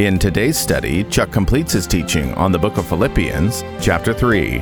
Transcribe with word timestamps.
In 0.00 0.18
today's 0.18 0.58
study, 0.58 1.04
Chuck 1.04 1.30
completes 1.30 1.70
his 1.70 1.86
teaching 1.86 2.34
on 2.34 2.50
the 2.50 2.58
book 2.58 2.78
of 2.78 2.86
Philippians, 2.88 3.62
chapter 3.80 4.12
3. 4.12 4.58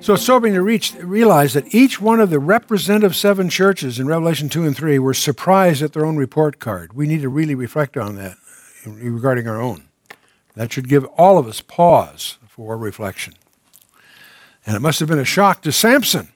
So 0.00 0.14
it's 0.14 0.22
sobering 0.22 0.54
to 0.54 0.62
reach, 0.62 0.94
realize 0.94 1.54
that 1.54 1.74
each 1.74 2.00
one 2.00 2.20
of 2.20 2.30
the 2.30 2.38
representative 2.38 3.16
seven 3.16 3.50
churches 3.50 3.98
in 3.98 4.06
Revelation 4.06 4.48
2 4.48 4.64
and 4.64 4.76
3 4.76 5.00
were 5.00 5.14
surprised 5.14 5.82
at 5.82 5.94
their 5.94 6.06
own 6.06 6.16
report 6.16 6.60
card. 6.60 6.92
We 6.92 7.08
need 7.08 7.22
to 7.22 7.28
really 7.28 7.56
reflect 7.56 7.96
on 7.96 8.14
that 8.14 8.36
regarding 8.86 9.48
our 9.48 9.60
own. 9.60 9.88
That 10.54 10.72
should 10.72 10.88
give 10.88 11.06
all 11.18 11.38
of 11.38 11.48
us 11.48 11.60
pause 11.60 12.38
for 12.46 12.78
reflection. 12.78 13.34
And 14.66 14.76
it 14.76 14.80
must 14.80 15.00
have 15.00 15.08
been 15.08 15.18
a 15.18 15.24
shock 15.24 15.62
to 15.62 15.72
Samson 15.72 16.28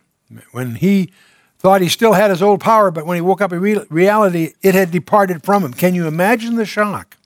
when 0.51 0.77
he 0.77 1.13
thought 1.59 1.81
he 1.81 1.89
still 1.89 2.13
had 2.13 2.31
his 2.31 2.43
old 2.43 2.61
power, 2.61 2.91
but 2.91 3.07
when 3.07 3.17
he 3.17 3.21
woke 3.21 3.41
up 3.41 3.53
in 3.53 3.61
reality, 3.61 4.55
it 4.63 4.75
had 4.75 4.91
departed 4.91 5.43
from 5.43 5.65
him. 5.65 5.73
Can 5.73 5.95
you 5.95 6.07
imagine 6.07 6.57
the 6.57 6.67
shock? 6.67 7.17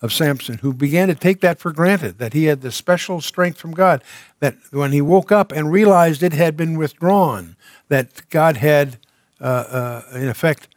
of 0.00 0.12
Samson, 0.12 0.58
who 0.58 0.72
began 0.72 1.08
to 1.08 1.14
take 1.14 1.40
that 1.40 1.58
for 1.58 1.72
granted, 1.72 2.18
that 2.18 2.32
he 2.32 2.44
had 2.44 2.60
the 2.60 2.70
special 2.70 3.20
strength 3.20 3.58
from 3.58 3.72
God, 3.72 4.02
that 4.40 4.56
when 4.70 4.92
he 4.92 5.00
woke 5.00 5.32
up 5.32 5.50
and 5.50 5.72
realized 5.72 6.22
it 6.22 6.32
had 6.32 6.56
been 6.56 6.78
withdrawn, 6.78 7.56
that 7.88 8.28
God 8.30 8.58
had, 8.58 8.98
uh, 9.40 9.44
uh, 9.44 10.02
in 10.14 10.28
effect, 10.28 10.68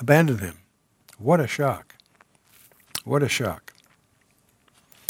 abandoned 0.00 0.40
him. 0.40 0.58
What 1.18 1.40
a 1.40 1.46
shock. 1.46 1.94
What 3.04 3.22
a 3.22 3.28
shock. 3.28 3.72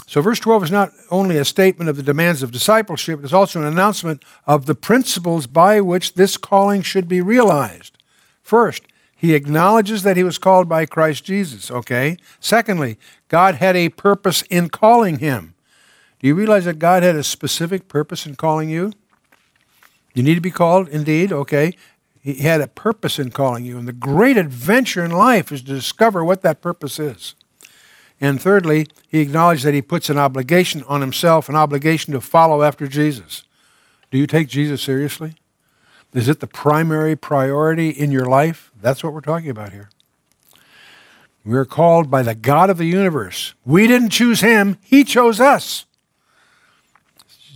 So, 0.08 0.22
verse 0.22 0.40
12 0.40 0.64
is 0.64 0.70
not 0.70 0.94
only 1.10 1.36
a 1.36 1.44
statement 1.44 1.90
of 1.90 1.96
the 1.96 2.02
demands 2.02 2.42
of 2.42 2.50
discipleship, 2.50 3.22
it's 3.22 3.34
also 3.34 3.60
an 3.60 3.66
announcement 3.66 4.24
of 4.46 4.64
the 4.64 4.74
principles 4.74 5.46
by 5.46 5.82
which 5.82 6.14
this 6.14 6.38
calling 6.38 6.80
should 6.80 7.08
be 7.08 7.20
realized. 7.20 7.98
First, 8.42 8.84
he 9.14 9.34
acknowledges 9.34 10.04
that 10.04 10.16
he 10.16 10.24
was 10.24 10.38
called 10.38 10.66
by 10.66 10.86
Christ 10.86 11.24
Jesus, 11.24 11.70
okay? 11.70 12.16
Secondly, 12.40 12.96
God 13.28 13.56
had 13.56 13.76
a 13.76 13.90
purpose 13.90 14.40
in 14.48 14.70
calling 14.70 15.18
him. 15.18 15.52
Do 16.20 16.26
you 16.26 16.34
realize 16.34 16.64
that 16.64 16.78
God 16.78 17.02
had 17.02 17.14
a 17.14 17.22
specific 17.22 17.86
purpose 17.86 18.24
in 18.24 18.34
calling 18.34 18.70
you? 18.70 18.94
You 20.14 20.22
need 20.22 20.36
to 20.36 20.40
be 20.40 20.50
called, 20.50 20.88
indeed, 20.88 21.34
okay? 21.34 21.74
He 22.18 22.36
had 22.36 22.62
a 22.62 22.66
purpose 22.66 23.18
in 23.18 23.30
calling 23.30 23.66
you, 23.66 23.76
and 23.76 23.86
the 23.86 23.92
great 23.92 24.38
adventure 24.38 25.04
in 25.04 25.10
life 25.10 25.52
is 25.52 25.60
to 25.60 25.74
discover 25.74 26.24
what 26.24 26.40
that 26.40 26.62
purpose 26.62 26.98
is. 26.98 27.34
And 28.20 28.40
thirdly, 28.40 28.88
he 29.06 29.20
acknowledged 29.20 29.64
that 29.64 29.74
he 29.74 29.82
puts 29.82 30.10
an 30.10 30.18
obligation 30.18 30.82
on 30.88 31.00
himself, 31.00 31.48
an 31.48 31.54
obligation 31.54 32.12
to 32.12 32.20
follow 32.20 32.62
after 32.62 32.88
Jesus. 32.88 33.44
Do 34.10 34.18
you 34.18 34.26
take 34.26 34.48
Jesus 34.48 34.82
seriously? 34.82 35.34
Is 36.14 36.28
it 36.28 36.40
the 36.40 36.46
primary 36.46 37.14
priority 37.14 37.90
in 37.90 38.10
your 38.10 38.24
life? 38.24 38.72
That's 38.80 39.04
what 39.04 39.12
we're 39.12 39.20
talking 39.20 39.50
about 39.50 39.72
here. 39.72 39.90
We're 41.44 41.64
called 41.64 42.10
by 42.10 42.22
the 42.22 42.34
God 42.34 42.70
of 42.70 42.78
the 42.78 42.86
universe. 42.86 43.54
We 43.64 43.86
didn't 43.86 44.10
choose 44.10 44.40
him, 44.40 44.78
he 44.82 45.04
chose 45.04 45.40
us. 45.40 45.86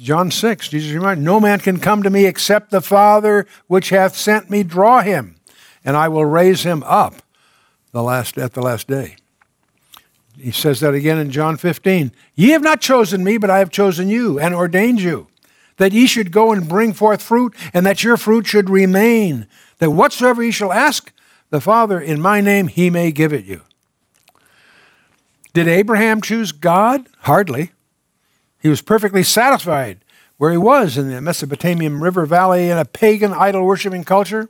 John 0.01 0.31
6, 0.31 0.69
Jesus 0.69 0.93
reminded, 0.93 1.25
No 1.25 1.39
man 1.39 1.61
can 1.61 1.79
come 1.79 2.03
to 2.03 2.11
me 2.11 2.27
except 2.27 2.71
the 2.71 2.81
Father 2.81 3.47
which 3.69 3.91
hath 3.91 4.17
sent 4.17 4.51
me 4.51 4.63
draw 4.63 5.01
him, 5.01 5.37
and 5.85 5.97
I 5.97 6.09
will 6.09 6.25
raise 6.25 6.63
him 6.65 6.83
up 6.85 7.23
the 7.93 8.03
last, 8.03 8.37
at 8.37 8.53
the 8.53 8.63
last 8.63 8.89
day. 8.89 9.17
He 10.39 10.51
says 10.51 10.81
that 10.81 10.95
again 10.95 11.19
in 11.19 11.31
John 11.31 11.57
15. 11.57 12.13
Ye 12.35 12.51
have 12.51 12.63
not 12.63 12.81
chosen 12.81 13.23
me, 13.23 13.37
but 13.37 13.51
I 13.51 13.59
have 13.59 13.71
chosen 13.71 14.09
you 14.09 14.39
and 14.39 14.55
ordained 14.55 15.01
you 15.01 15.29
that 15.77 15.93
ye 15.93 16.07
should 16.07 16.31
go 16.31 16.53
and 16.53 16.69
bring 16.69 16.93
forth 16.93 17.23
fruit, 17.23 17.55
and 17.73 17.85
that 17.87 18.05
your 18.05 18.17
fruit 18.17 18.47
should 18.47 18.71
remain, 18.71 19.47
that 19.79 19.91
whatsoever 19.91 20.43
ye 20.43 20.51
shall 20.51 20.73
ask 20.73 21.13
the 21.51 21.61
Father 21.61 22.01
in 22.01 22.21
my 22.21 22.41
name, 22.41 22.69
he 22.69 22.91
may 22.91 23.11
give 23.11 23.33
it 23.33 23.45
you. 23.45 23.63
Did 25.53 25.69
Abraham 25.69 26.21
choose 26.23 26.53
God? 26.53 27.09
Hardly. 27.21 27.73
He 28.61 28.69
was 28.69 28.81
perfectly 28.81 29.23
satisfied 29.23 30.05
where 30.39 30.53
he 30.53 30.57
was 30.57 30.97
in 30.97 31.11
the 31.11 31.21
Mesopotamian 31.21 32.01
river 32.01 32.27
valley 32.27 32.71
in 32.71 32.79
a 32.79 32.85
pagan 32.85 33.33
idol 33.33 33.65
worshiping 33.65 34.05
culture. 34.05 34.49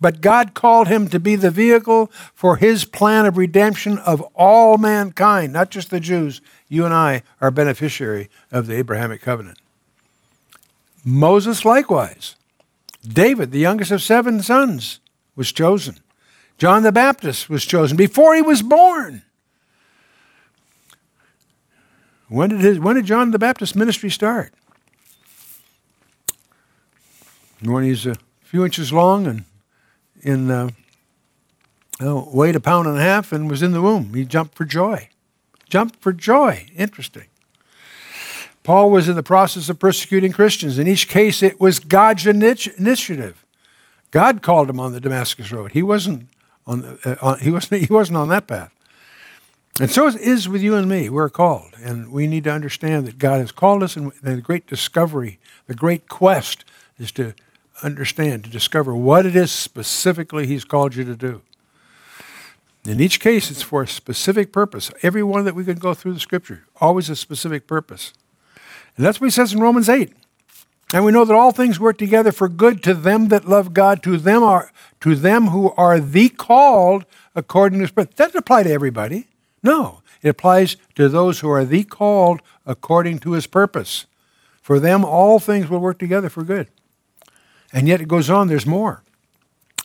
But 0.00 0.20
God 0.20 0.54
called 0.54 0.88
him 0.88 1.08
to 1.08 1.20
be 1.20 1.36
the 1.36 1.50
vehicle 1.50 2.10
for 2.34 2.56
his 2.56 2.84
plan 2.84 3.26
of 3.26 3.36
redemption 3.36 3.98
of 3.98 4.20
all 4.34 4.78
mankind, 4.78 5.52
not 5.52 5.70
just 5.70 5.90
the 5.90 6.00
Jews. 6.00 6.40
You 6.68 6.84
and 6.84 6.94
I 6.94 7.22
are 7.40 7.50
beneficiary 7.50 8.28
of 8.50 8.66
the 8.66 8.74
Abrahamic 8.74 9.22
covenant. 9.22 9.58
Moses 11.04 11.64
likewise. 11.64 12.36
David, 13.06 13.52
the 13.52 13.60
youngest 13.60 13.92
of 13.92 14.02
seven 14.02 14.42
sons, 14.42 15.00
was 15.36 15.52
chosen. 15.52 16.00
John 16.58 16.82
the 16.82 16.92
Baptist 16.92 17.48
was 17.48 17.64
chosen 17.64 17.96
before 17.96 18.34
he 18.34 18.42
was 18.42 18.62
born. 18.62 19.22
When 22.28 22.50
did, 22.50 22.60
his, 22.60 22.80
when 22.80 22.96
did 22.96 23.04
John 23.04 23.30
the 23.30 23.38
Baptist 23.38 23.76
ministry 23.76 24.10
start? 24.10 24.52
When 27.62 27.84
he's 27.84 28.06
a 28.06 28.16
few 28.42 28.64
inches 28.64 28.92
long 28.92 29.26
and 29.26 29.44
in 30.26 30.50
uh, 30.50 30.68
oh, 32.00 32.28
weighed 32.32 32.56
a 32.56 32.60
pound 32.60 32.88
and 32.88 32.98
a 32.98 33.02
half 33.02 33.32
and 33.32 33.48
was 33.48 33.62
in 33.62 33.72
the 33.72 33.80
womb. 33.80 34.12
He 34.12 34.24
jumped 34.24 34.56
for 34.56 34.64
joy. 34.64 35.08
Jumped 35.68 35.96
for 36.00 36.12
joy. 36.12 36.66
Interesting. 36.76 37.26
Paul 38.62 38.90
was 38.90 39.08
in 39.08 39.14
the 39.14 39.22
process 39.22 39.68
of 39.68 39.78
persecuting 39.78 40.32
Christians. 40.32 40.78
In 40.78 40.88
each 40.88 41.08
case, 41.08 41.42
it 41.42 41.60
was 41.60 41.78
God's 41.78 42.26
initiative. 42.26 43.44
God 44.10 44.42
called 44.42 44.68
him 44.68 44.80
on 44.80 44.92
the 44.92 45.00
Damascus 45.00 45.52
Road. 45.52 45.72
He 45.72 45.82
wasn't 45.82 46.28
on, 46.66 46.82
the, 46.82 46.98
uh, 47.04 47.16
on, 47.24 47.38
he 47.38 47.52
wasn't, 47.52 47.82
he 47.86 47.92
wasn't 47.92 48.18
on 48.18 48.28
that 48.28 48.48
path. 48.48 48.72
And 49.78 49.90
so 49.90 50.08
it 50.08 50.16
is 50.16 50.48
with 50.48 50.62
you 50.62 50.74
and 50.74 50.88
me. 50.88 51.08
We're 51.08 51.28
called. 51.28 51.74
And 51.80 52.10
we 52.10 52.26
need 52.26 52.44
to 52.44 52.50
understand 52.50 53.06
that 53.06 53.18
God 53.18 53.40
has 53.40 53.52
called 53.52 53.82
us, 53.82 53.94
and 53.94 54.10
the 54.22 54.40
great 54.40 54.66
discovery, 54.66 55.38
the 55.66 55.74
great 55.74 56.08
quest 56.08 56.64
is 56.98 57.12
to 57.12 57.34
understand, 57.82 58.44
to 58.44 58.50
discover 58.50 58.94
what 58.94 59.26
it 59.26 59.36
is 59.36 59.50
specifically 59.52 60.46
He's 60.46 60.64
called 60.64 60.94
you 60.94 61.04
to 61.04 61.16
do. 61.16 61.42
In 62.86 63.00
each 63.00 63.18
case, 63.18 63.50
it's 63.50 63.62
for 63.62 63.82
a 63.82 63.88
specific 63.88 64.52
purpose. 64.52 64.90
Every 65.02 65.22
one 65.22 65.44
that 65.44 65.54
we 65.54 65.64
can 65.64 65.78
go 65.78 65.92
through 65.92 66.14
the 66.14 66.20
scripture, 66.20 66.64
always 66.80 67.10
a 67.10 67.16
specific 67.16 67.66
purpose. 67.66 68.12
And 68.96 69.04
that's 69.04 69.20
what 69.20 69.26
he 69.26 69.32
says 69.32 69.52
in 69.52 69.60
Romans 69.60 69.88
8. 69.88 70.12
And 70.94 71.04
we 71.04 71.10
know 71.10 71.24
that 71.24 71.34
all 71.34 71.50
things 71.50 71.80
work 71.80 71.98
together 71.98 72.30
for 72.30 72.48
good 72.48 72.82
to 72.84 72.94
them 72.94 73.28
that 73.28 73.48
love 73.48 73.74
God, 73.74 74.02
to 74.04 74.16
them 74.16 74.42
are 74.44 74.70
to 75.00 75.16
them 75.16 75.48
who 75.48 75.72
are 75.76 75.98
the 75.98 76.28
called 76.28 77.04
according 77.34 77.80
to 77.80 77.82
his 77.82 77.90
purpose. 77.90 78.14
That 78.14 78.26
doesn't 78.26 78.38
apply 78.38 78.62
to 78.62 78.70
everybody. 78.70 79.26
No. 79.62 80.02
It 80.22 80.28
applies 80.28 80.76
to 80.94 81.08
those 81.08 81.40
who 81.40 81.50
are 81.50 81.64
the 81.64 81.84
called 81.84 82.40
according 82.64 83.18
to 83.20 83.32
his 83.32 83.46
purpose. 83.46 84.06
For 84.62 84.78
them 84.80 85.04
all 85.04 85.38
things 85.38 85.68
will 85.68 85.80
work 85.80 85.98
together 85.98 86.28
for 86.28 86.42
good. 86.42 86.68
And 87.76 87.86
yet 87.86 88.00
it 88.00 88.08
goes 88.08 88.30
on, 88.30 88.48
there's 88.48 88.64
more. 88.64 89.02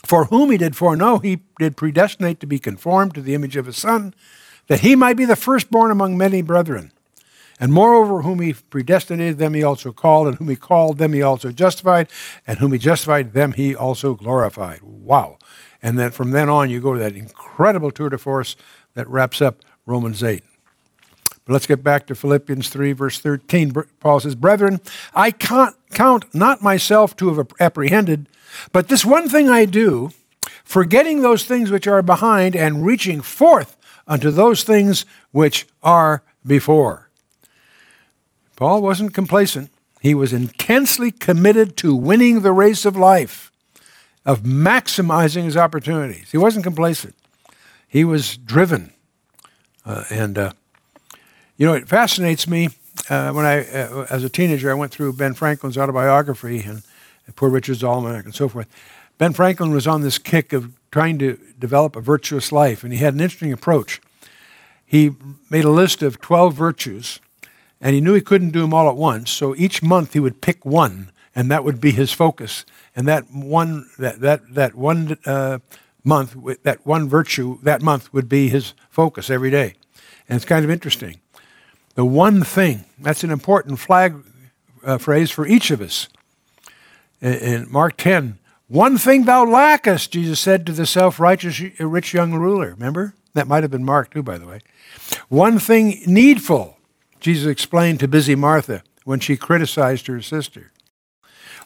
For 0.05 0.25
whom 0.25 0.49
he 0.49 0.57
did 0.57 0.77
foreknow, 0.77 1.17
he 1.17 1.41
did 1.59 1.75
predestinate 1.75 2.39
to 2.39 2.47
be 2.47 2.57
conformed 2.57 3.13
to 3.15 3.21
the 3.21 3.35
image 3.35 3.57
of 3.57 3.65
his 3.65 3.75
son, 3.75 4.13
that 4.67 4.79
he 4.79 4.95
might 4.95 5.17
be 5.17 5.25
the 5.25 5.35
firstborn 5.35 5.91
among 5.91 6.17
many 6.17 6.41
brethren. 6.41 6.93
And 7.59 7.73
moreover, 7.73 8.21
whom 8.21 8.39
he 8.39 8.53
predestinated, 8.53 9.39
them 9.39 9.55
he 9.55 9.61
also 9.61 9.91
called, 9.91 10.29
and 10.29 10.37
whom 10.37 10.47
he 10.47 10.55
called, 10.55 10.99
them 10.99 11.11
he 11.11 11.21
also 11.21 11.51
justified, 11.51 12.07
and 12.47 12.59
whom 12.59 12.71
he 12.71 12.79
justified, 12.79 13.33
them 13.33 13.51
he 13.51 13.75
also 13.75 14.13
glorified. 14.13 14.79
Wow. 14.81 15.37
And 15.81 15.99
then 15.99 16.11
from 16.11 16.31
then 16.31 16.47
on, 16.47 16.69
you 16.69 16.79
go 16.79 16.93
to 16.93 16.99
that 16.99 17.17
incredible 17.17 17.91
tour 17.91 18.07
de 18.07 18.17
force 18.17 18.55
that 18.93 19.07
wraps 19.09 19.41
up 19.41 19.65
Romans 19.85 20.23
8. 20.23 20.45
But 21.45 21.53
let's 21.53 21.67
get 21.67 21.83
back 21.83 22.05
to 22.07 22.15
Philippians 22.15 22.69
3, 22.69 22.91
verse 22.93 23.19
13. 23.19 23.73
Paul 23.99 24.19
says, 24.19 24.35
Brethren, 24.35 24.79
I 25.13 25.31
can't 25.31 25.75
count 25.91 26.33
not 26.33 26.61
myself 26.61 27.15
to 27.17 27.33
have 27.33 27.47
apprehended, 27.59 28.27
but 28.71 28.87
this 28.87 29.03
one 29.03 29.27
thing 29.27 29.49
I 29.49 29.65
do, 29.65 30.11
forgetting 30.63 31.21
those 31.21 31.45
things 31.45 31.71
which 31.71 31.87
are 31.87 32.01
behind 32.01 32.55
and 32.55 32.85
reaching 32.85 33.21
forth 33.21 33.75
unto 34.07 34.29
those 34.29 34.63
things 34.63 35.05
which 35.31 35.67
are 35.81 36.23
before. 36.45 37.09
Paul 38.55 38.81
wasn't 38.81 39.13
complacent. 39.13 39.71
He 40.01 40.13
was 40.13 40.33
intensely 40.33 41.11
committed 41.11 41.77
to 41.77 41.95
winning 41.95 42.41
the 42.41 42.51
race 42.51 42.85
of 42.85 42.95
life, 42.95 43.51
of 44.25 44.41
maximizing 44.41 45.45
his 45.45 45.57
opportunities. 45.57 46.31
He 46.31 46.37
wasn't 46.37 46.63
complacent, 46.63 47.15
he 47.87 48.03
was 48.03 48.37
driven. 48.37 48.93
Uh, 49.83 50.03
and, 50.11 50.37
uh, 50.37 50.53
you 51.61 51.67
know, 51.67 51.73
it 51.73 51.87
fascinates 51.87 52.47
me. 52.47 52.69
Uh, 53.07 53.31
when 53.33 53.45
I, 53.45 53.59
uh, 53.59 54.07
as 54.09 54.23
a 54.23 54.29
teenager, 54.29 54.71
I 54.71 54.73
went 54.73 54.91
through 54.91 55.13
Ben 55.13 55.35
Franklin's 55.35 55.77
autobiography 55.77 56.61
and 56.61 56.81
Poor 57.35 57.51
Richard's 57.51 57.83
Almanac 57.83 58.25
and 58.25 58.33
so 58.33 58.49
forth. 58.49 58.67
Ben 59.19 59.31
Franklin 59.31 59.69
was 59.69 59.85
on 59.85 60.01
this 60.01 60.17
kick 60.17 60.53
of 60.53 60.73
trying 60.89 61.19
to 61.19 61.37
develop 61.59 61.95
a 61.95 62.01
virtuous 62.01 62.51
life, 62.51 62.83
and 62.83 62.91
he 62.91 62.97
had 62.97 63.13
an 63.13 63.21
interesting 63.21 63.53
approach. 63.53 64.01
He 64.83 65.11
made 65.51 65.63
a 65.63 65.69
list 65.69 66.01
of 66.01 66.19
12 66.19 66.55
virtues, 66.55 67.19
and 67.79 67.93
he 67.93 68.01
knew 68.01 68.15
he 68.15 68.21
couldn't 68.21 68.49
do 68.49 68.61
them 68.61 68.73
all 68.73 68.89
at 68.89 68.95
once, 68.95 69.29
so 69.29 69.55
each 69.55 69.83
month 69.83 70.13
he 70.13 70.19
would 70.19 70.41
pick 70.41 70.65
one, 70.65 71.11
and 71.35 71.51
that 71.51 71.63
would 71.63 71.79
be 71.79 71.91
his 71.91 72.11
focus. 72.11 72.65
And 72.95 73.07
that 73.07 73.29
one, 73.31 73.87
that, 73.99 74.19
that, 74.21 74.55
that 74.55 74.73
one 74.73 75.15
uh, 75.27 75.59
month, 76.03 76.35
that 76.63 76.87
one 76.87 77.07
virtue, 77.07 77.59
that 77.61 77.83
month 77.83 78.11
would 78.11 78.27
be 78.27 78.49
his 78.49 78.73
focus 78.89 79.29
every 79.29 79.51
day. 79.51 79.75
And 80.27 80.37
it's 80.37 80.45
kind 80.45 80.65
of 80.65 80.71
interesting. 80.71 81.19
The 81.95 82.05
one 82.05 82.43
thing, 82.43 82.85
that's 82.99 83.23
an 83.23 83.31
important 83.31 83.79
flag 83.79 84.15
uh, 84.83 84.97
phrase 84.97 85.29
for 85.31 85.45
each 85.45 85.71
of 85.71 85.81
us. 85.81 86.07
In, 87.21 87.33
in 87.33 87.71
Mark 87.71 87.97
10, 87.97 88.39
one 88.67 88.97
thing 88.97 89.25
thou 89.25 89.45
lackest, 89.45 90.11
Jesus 90.11 90.39
said 90.39 90.65
to 90.65 90.71
the 90.71 90.85
self 90.85 91.19
righteous 91.19 91.59
rich 91.79 92.13
young 92.13 92.33
ruler. 92.33 92.69
Remember? 92.69 93.15
That 93.33 93.47
might 93.47 93.63
have 93.63 93.71
been 93.71 93.83
Mark, 93.83 94.11
too, 94.11 94.23
by 94.23 94.37
the 94.37 94.47
way. 94.47 94.61
One 95.29 95.59
thing 95.59 96.01
needful, 96.05 96.77
Jesus 97.19 97.49
explained 97.49 97.99
to 97.99 98.07
busy 98.07 98.35
Martha 98.35 98.83
when 99.03 99.19
she 99.19 99.37
criticized 99.37 100.07
her 100.07 100.21
sister. 100.21 100.71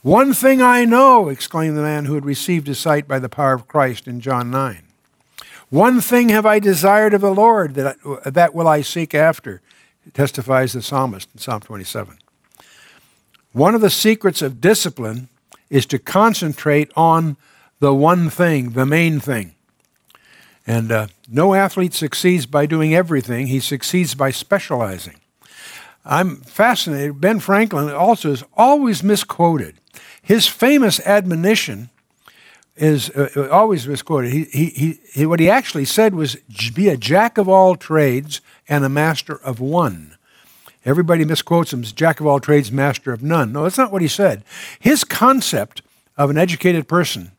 One 0.01 0.33
thing 0.33 0.61
I 0.61 0.85
know, 0.85 1.29
exclaimed 1.29 1.77
the 1.77 1.81
man 1.81 2.05
who 2.05 2.13
had 2.15 2.25
received 2.25 2.67
his 2.67 2.77
sight 2.77 3.07
by 3.07 3.19
the 3.19 3.29
power 3.29 3.53
of 3.53 3.67
Christ 3.67 4.07
in 4.07 4.19
John 4.19 4.51
9. 4.51 4.83
One 5.69 5.99
thing 5.99 6.29
have 6.29 6.45
I 6.45 6.59
desired 6.59 7.13
of 7.13 7.21
the 7.21 7.33
Lord, 7.33 7.73
that, 7.73 7.97
I, 8.03 8.29
that 8.29 8.53
will 8.53 8.67
I 8.67 8.81
seek 8.81 9.15
after, 9.15 9.61
testifies 10.13 10.73
the 10.73 10.81
psalmist 10.81 11.29
in 11.33 11.39
Psalm 11.39 11.61
27. 11.61 12.17
One 13.51 13.75
of 13.75 13.81
the 13.81 13.89
secrets 13.89 14.41
of 14.41 14.61
discipline 14.61 15.29
is 15.69 15.85
to 15.87 15.99
concentrate 15.99 16.91
on 16.95 17.37
the 17.79 17.93
one 17.93 18.29
thing, 18.29 18.71
the 18.71 18.85
main 18.85 19.19
thing. 19.19 19.55
And 20.67 20.91
uh, 20.91 21.07
no 21.27 21.53
athlete 21.53 21.93
succeeds 21.93 22.45
by 22.45 22.65
doing 22.65 22.93
everything, 22.95 23.47
he 23.47 23.59
succeeds 23.59 24.15
by 24.15 24.31
specializing. 24.31 25.15
I'm 26.03 26.37
fascinated. 26.37 27.19
Ben 27.19 27.39
Franklin 27.39 27.89
also 27.89 28.31
is 28.31 28.43
always 28.55 29.03
misquoted. 29.03 29.79
His 30.21 30.47
famous 30.47 30.99
admonition 31.01 31.89
is 32.75 33.09
uh, 33.11 33.29
uh 33.35 33.47
always 33.49 33.87
misquoted. 33.87 34.31
He, 34.31 34.43
he, 34.45 34.99
he, 35.13 35.25
what 35.25 35.39
he 35.39 35.49
actually 35.49 35.85
said 35.85 36.13
was 36.13 36.35
be 36.73 36.89
a 36.89 36.97
jack 36.97 37.37
of 37.37 37.47
all 37.47 37.75
trades 37.75 38.41
and 38.67 38.83
a 38.83 38.89
master 38.89 39.35
of 39.35 39.59
one. 39.59 40.17
Everybody 40.83 41.25
misquotes 41.25 41.73
him 41.73 41.81
as 41.81 41.91
jack 41.91 42.19
of 42.19 42.27
all 42.27 42.39
trades, 42.39 42.71
master 42.71 43.11
of 43.11 43.23
none. 43.23 43.51
No, 43.51 43.63
that's 43.63 43.77
not 43.77 43.91
what 43.91 44.03
he 44.03 44.07
said. 44.07 44.43
His 44.79 45.03
concept 45.03 45.81
of 46.15 46.29
an 46.29 46.37
educated 46.37 46.87
person 46.87 47.31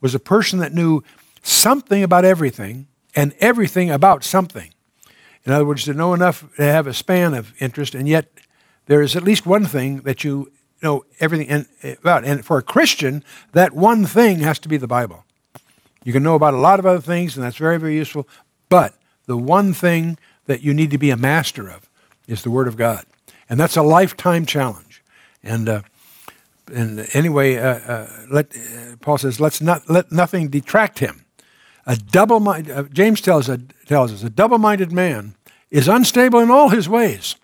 was 0.00 0.14
a 0.14 0.18
person 0.18 0.58
that 0.60 0.72
knew 0.72 1.02
something 1.42 2.02
about 2.02 2.24
everything 2.24 2.86
and 3.14 3.34
everything 3.38 3.90
about 3.90 4.24
something. 4.24 4.72
In 5.44 5.52
other 5.52 5.64
words, 5.64 5.84
to 5.84 5.94
know 5.94 6.14
enough 6.14 6.44
to 6.56 6.62
have 6.62 6.86
a 6.86 6.94
span 6.94 7.34
of 7.34 7.52
interest, 7.60 7.94
and 7.94 8.08
yet 8.08 8.30
there 8.86 9.02
is 9.02 9.14
at 9.14 9.22
least 9.22 9.46
one 9.46 9.66
thing 9.66 10.00
that 10.00 10.24
you 10.24 10.50
know 10.82 11.04
everything 11.20 11.66
about. 11.82 12.24
And 12.24 12.44
for 12.44 12.58
a 12.58 12.62
Christian, 12.62 13.24
that 13.52 13.72
one 13.72 14.06
thing 14.06 14.40
has 14.40 14.58
to 14.60 14.68
be 14.68 14.76
the 14.76 14.86
Bible. 14.86 15.24
You 16.04 16.12
can 16.12 16.22
know 16.22 16.34
about 16.34 16.54
a 16.54 16.58
lot 16.58 16.78
of 16.78 16.86
other 16.86 17.00
things, 17.00 17.36
and 17.36 17.44
that's 17.44 17.56
very, 17.56 17.78
very 17.78 17.96
useful. 17.96 18.28
But 18.68 18.94
the 19.26 19.36
one 19.36 19.72
thing 19.72 20.18
that 20.46 20.62
you 20.62 20.72
need 20.72 20.90
to 20.92 20.98
be 20.98 21.10
a 21.10 21.16
master 21.16 21.68
of 21.68 21.88
is 22.26 22.42
the 22.42 22.50
Word 22.50 22.68
of 22.68 22.76
God. 22.76 23.04
And 23.48 23.58
that's 23.58 23.76
a 23.76 23.82
lifetime 23.82 24.46
challenge. 24.46 25.02
And, 25.42 25.68
uh, 25.68 25.82
and 26.72 27.08
anyway, 27.12 27.56
uh, 27.56 27.78
uh, 27.78 28.10
let, 28.30 28.56
uh, 28.56 28.96
Paul 29.00 29.18
says, 29.18 29.40
let's 29.40 29.60
not 29.60 29.88
let 29.88 30.10
nothing 30.10 30.48
detract 30.48 30.98
him. 30.98 31.24
A 31.86 31.96
double 31.96 32.40
mind, 32.40 32.70
uh, 32.70 32.84
James 32.84 33.20
tells, 33.20 33.48
tells 33.86 34.12
us, 34.12 34.22
a 34.24 34.30
double 34.30 34.58
minded 34.58 34.92
man 34.92 35.36
is 35.70 35.86
unstable 35.86 36.40
in 36.40 36.50
all 36.50 36.70
his 36.70 36.88
ways. 36.88 37.36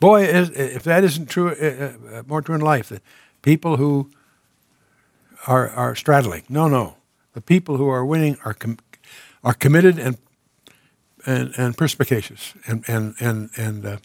Boy, 0.00 0.22
if 0.24 0.82
that 0.84 1.04
isn't 1.04 1.26
true, 1.28 1.50
uh, 1.50 2.22
more 2.26 2.42
true 2.42 2.54
in 2.54 2.60
life, 2.60 2.88
that 2.88 3.02
people 3.42 3.76
who 3.76 4.10
are, 5.46 5.68
are 5.68 5.94
straddling. 5.94 6.42
No, 6.48 6.68
no. 6.68 6.96
The 7.34 7.40
people 7.40 7.76
who 7.76 7.88
are 7.88 8.04
winning 8.04 8.38
are, 8.44 8.54
com- 8.54 8.78
are 9.44 9.54
committed 9.54 9.98
and 9.98 10.16
and, 11.26 11.52
and 11.56 11.76
perspicacious 11.76 12.54
and, 12.66 12.84
and, 12.86 13.14
and, 13.20 13.50
and 13.56 13.86
uh, 13.86 13.96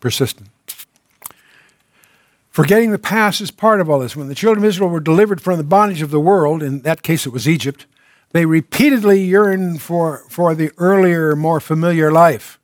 persistent. 0.00 0.48
Forgetting 2.50 2.92
the 2.92 2.98
past 2.98 3.40
is 3.40 3.50
part 3.50 3.80
of 3.80 3.90
all 3.90 3.98
this. 3.98 4.14
When 4.14 4.28
the 4.28 4.34
children 4.34 4.64
of 4.64 4.68
Israel 4.68 4.88
were 4.88 5.00
delivered 5.00 5.40
from 5.40 5.58
the 5.58 5.64
bondage 5.64 6.02
of 6.02 6.10
the 6.10 6.20
world, 6.20 6.62
in 6.62 6.80
that 6.82 7.02
case 7.02 7.26
it 7.26 7.32
was 7.32 7.48
Egypt, 7.48 7.86
they 8.32 8.46
repeatedly 8.46 9.22
yearned 9.22 9.82
for, 9.82 10.24
for 10.28 10.54
the 10.54 10.70
earlier, 10.78 11.34
more 11.34 11.60
familiar 11.60 12.12
life. 12.12 12.58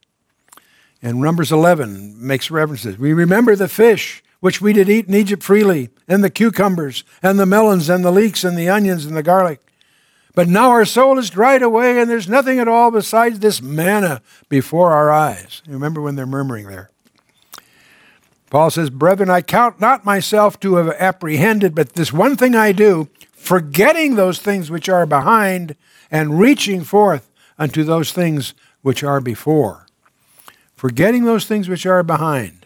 And 1.02 1.20
Numbers 1.20 1.50
11 1.50 2.24
makes 2.26 2.50
references. 2.50 2.98
We 2.98 3.12
remember 3.12 3.56
the 3.56 3.68
fish 3.68 4.22
which 4.40 4.60
we 4.60 4.72
did 4.72 4.88
eat 4.88 5.06
in 5.06 5.14
Egypt 5.14 5.42
freely, 5.42 5.90
and 6.08 6.24
the 6.24 6.30
cucumbers, 6.30 7.04
and 7.22 7.38
the 7.38 7.46
melons, 7.46 7.88
and 7.88 8.04
the 8.04 8.10
leeks, 8.10 8.42
and 8.42 8.56
the 8.56 8.70
onions, 8.70 9.04
and 9.04 9.16
the 9.16 9.22
garlic. 9.22 9.60
But 10.34 10.48
now 10.48 10.70
our 10.70 10.86
soul 10.86 11.18
is 11.18 11.28
dried 11.28 11.62
away, 11.62 12.00
and 12.00 12.10
there's 12.10 12.28
nothing 12.28 12.58
at 12.58 12.68
all 12.68 12.90
besides 12.90 13.40
this 13.40 13.60
manna 13.60 14.22
before 14.48 14.92
our 14.92 15.10
eyes. 15.10 15.60
You 15.66 15.74
remember 15.74 16.00
when 16.00 16.16
they're 16.16 16.26
murmuring 16.26 16.68
there. 16.68 16.90
Paul 18.48 18.70
says, 18.70 18.90
Brethren, 18.90 19.30
I 19.30 19.42
count 19.42 19.80
not 19.80 20.04
myself 20.04 20.58
to 20.60 20.76
have 20.76 20.88
apprehended, 20.98 21.74
but 21.74 21.92
this 21.92 22.12
one 22.12 22.36
thing 22.36 22.54
I 22.54 22.72
do, 22.72 23.08
forgetting 23.32 24.14
those 24.14 24.40
things 24.40 24.70
which 24.70 24.88
are 24.88 25.06
behind, 25.06 25.76
and 26.10 26.38
reaching 26.38 26.82
forth 26.82 27.30
unto 27.58 27.84
those 27.84 28.12
things 28.12 28.54
which 28.82 29.04
are 29.04 29.20
before. 29.20 29.86
Forgetting 30.80 31.24
those 31.24 31.44
things 31.44 31.68
which 31.68 31.84
are 31.84 32.02
behind. 32.02 32.64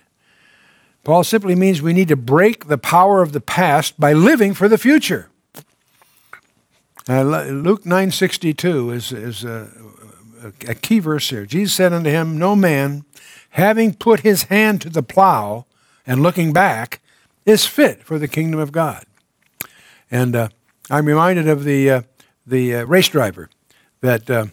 Paul 1.02 1.24
simply 1.24 1.56
means 1.56 1.82
we 1.82 1.92
need 1.92 2.06
to 2.06 2.16
break 2.16 2.68
the 2.68 2.78
power 2.78 3.22
of 3.22 3.32
the 3.32 3.40
past 3.40 3.98
by 3.98 4.12
living 4.12 4.54
for 4.54 4.68
the 4.68 4.78
future. 4.78 5.30
Uh, 7.08 7.24
Luke 7.24 7.82
9.62 7.82 8.94
is, 8.94 9.10
is 9.10 9.42
a, 9.42 9.68
a 10.68 10.76
key 10.76 11.00
verse 11.00 11.28
here. 11.28 11.44
Jesus 11.44 11.74
said 11.74 11.92
unto 11.92 12.08
him, 12.08 12.38
No 12.38 12.54
man, 12.54 13.04
having 13.50 13.94
put 13.94 14.20
his 14.20 14.44
hand 14.44 14.80
to 14.82 14.90
the 14.90 15.02
plow 15.02 15.66
and 16.06 16.22
looking 16.22 16.52
back, 16.52 17.00
is 17.44 17.66
fit 17.66 18.04
for 18.04 18.16
the 18.16 18.28
kingdom 18.28 18.60
of 18.60 18.70
God. 18.70 19.04
And 20.08 20.36
uh, 20.36 20.50
I'm 20.88 21.06
reminded 21.06 21.48
of 21.48 21.64
the, 21.64 21.90
uh, 21.90 22.02
the 22.46 22.76
uh, 22.76 22.84
race 22.84 23.08
driver 23.08 23.50
that 24.02 24.30
uh, 24.30 24.46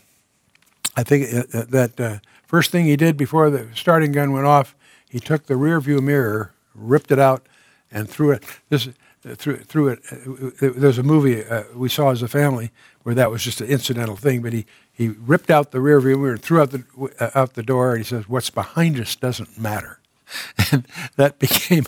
I 0.98 1.04
think 1.04 1.32
uh, 1.32 1.66
that 1.70 2.22
first 2.52 2.70
thing 2.70 2.86
he 2.86 2.98
did 2.98 3.16
before 3.16 3.50
the 3.50 3.70
starting 3.74 4.12
gun 4.12 4.34
went 4.34 4.46
off, 4.46 4.76
he 5.10 5.22
took 5.22 5.46
the 5.46 5.56
rear 5.56 5.80
view 5.80 6.02
mirror, 6.02 6.52
ripped 6.76 7.10
it 7.10 7.18
out, 7.18 7.48
and 7.90 8.10
threw 8.10 8.32
it. 8.32 8.44
This, 8.68 8.90
through 9.22 9.58
through 9.58 9.90
it. 9.90 10.00
Uh, 10.12 10.72
there's 10.76 10.98
a 10.98 11.04
movie 11.04 11.46
uh, 11.46 11.64
we 11.76 11.90
saw 11.90 12.10
as 12.10 12.22
a 12.22 12.28
family 12.28 12.72
where 13.04 13.16
that 13.16 13.32
was 13.32 13.44
just 13.44 13.62
an 13.62 13.68
incidental 13.68 14.16
thing, 14.16 14.42
but 14.42 14.52
he, 14.52 14.66
he 14.92 15.10
ripped 15.10 15.52
out 15.52 15.72
the 15.72 15.80
rear 15.80 16.02
view 16.02 16.18
mirror, 16.18 16.38
threw 16.38 16.60
out 16.60 16.72
the 16.72 16.84
uh, 17.20 17.30
out 17.36 17.54
the 17.54 17.64
door, 17.64 17.92
and 17.92 18.00
he 18.00 18.04
says, 18.04 18.28
"What's 18.28 18.50
behind 18.50 19.00
us 19.00 19.16
doesn't 19.16 19.60
matter," 19.60 20.00
and 20.72 20.88
that 21.18 21.40
became 21.40 21.86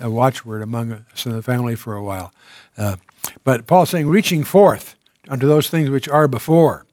a 0.00 0.10
watchword 0.10 0.62
among 0.62 0.92
us 0.92 1.24
in 1.24 1.32
the 1.32 1.42
family 1.42 1.74
for 1.74 1.94
a 1.94 2.02
while. 2.02 2.32
Uh, 2.76 2.96
but 3.44 3.66
Paul's 3.66 3.90
saying, 3.90 4.08
reaching 4.08 4.44
forth 4.44 4.96
unto 5.28 5.46
those 5.46 5.70
things 5.70 5.88
which 5.88 6.08
are 6.08 6.28
before, 6.28 6.84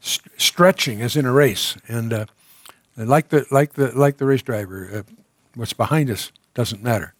st- 0.00 0.40
stretching 0.40 1.02
as 1.02 1.16
in 1.16 1.26
a 1.26 1.32
race, 1.32 1.76
and 1.86 2.12
uh, 2.12 2.26
like 2.96 3.28
the 3.28 3.46
like 3.50 3.74
the 3.74 3.92
like 3.92 4.16
the 4.16 4.26
race 4.26 4.42
driver, 4.42 4.88
uh, 4.92 5.02
what's 5.54 5.72
behind 5.72 6.10
us 6.10 6.32
doesn't 6.54 6.82
matter. 6.82 7.14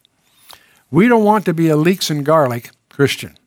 We 0.89 1.07
don't 1.07 1.23
want 1.23 1.45
to 1.45 1.53
be 1.53 1.69
a 1.69 1.75
leeks 1.75 2.09
and 2.09 2.25
garlic 2.25 2.71
Christian. 2.89 3.37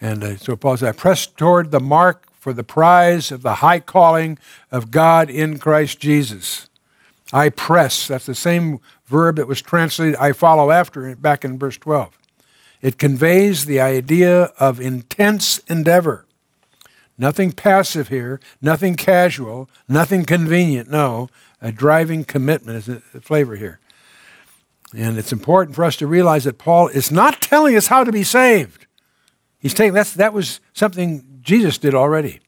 And 0.00 0.24
uh, 0.24 0.36
so 0.36 0.56
Paul 0.56 0.76
says, 0.76 0.88
I 0.88 0.92
press 0.92 1.26
toward 1.26 1.70
the 1.70 1.80
mark 1.80 2.26
for 2.32 2.52
the 2.52 2.64
prize 2.64 3.30
of 3.30 3.42
the 3.42 3.56
high 3.56 3.80
calling 3.80 4.38
of 4.70 4.90
God 4.90 5.30
in 5.30 5.58
Christ 5.58 6.00
Jesus. 6.00 6.68
I 7.32 7.48
press, 7.48 8.08
that's 8.08 8.26
the 8.26 8.34
same 8.34 8.80
verb 9.06 9.36
that 9.36 9.46
was 9.46 9.62
translated, 9.62 10.16
I 10.16 10.32
follow 10.32 10.70
after 10.70 11.14
back 11.16 11.44
in 11.44 11.58
verse 11.58 11.78
12. 11.78 12.18
It 12.82 12.98
conveys 12.98 13.64
the 13.64 13.80
idea 13.80 14.52
of 14.58 14.80
intense 14.80 15.58
endeavor. 15.68 16.26
Nothing 17.18 17.52
passive 17.52 18.08
here, 18.08 18.40
nothing 18.60 18.96
casual, 18.96 19.68
nothing 19.88 20.24
convenient. 20.24 20.90
No, 20.90 21.28
a 21.60 21.70
driving 21.70 22.24
commitment 22.24 22.78
is 22.78 22.86
the 22.86 23.20
flavor 23.20 23.56
here. 23.56 23.78
And 24.94 25.18
it's 25.18 25.32
important 25.32 25.76
for 25.76 25.84
us 25.84 25.96
to 25.96 26.06
realize 26.06 26.44
that 26.44 26.58
Paul 26.58 26.88
is 26.88 27.10
not 27.10 27.40
telling 27.40 27.76
us 27.76 27.86
how 27.86 28.04
to 28.04 28.12
be 28.12 28.24
saved. 28.24 28.86
He's 29.58 29.74
taking 29.74 29.94
that's 29.94 30.14
that 30.14 30.32
was 30.32 30.60
something 30.72 31.40
Jesus 31.42 31.78
did 31.78 31.94
already. 31.94 32.40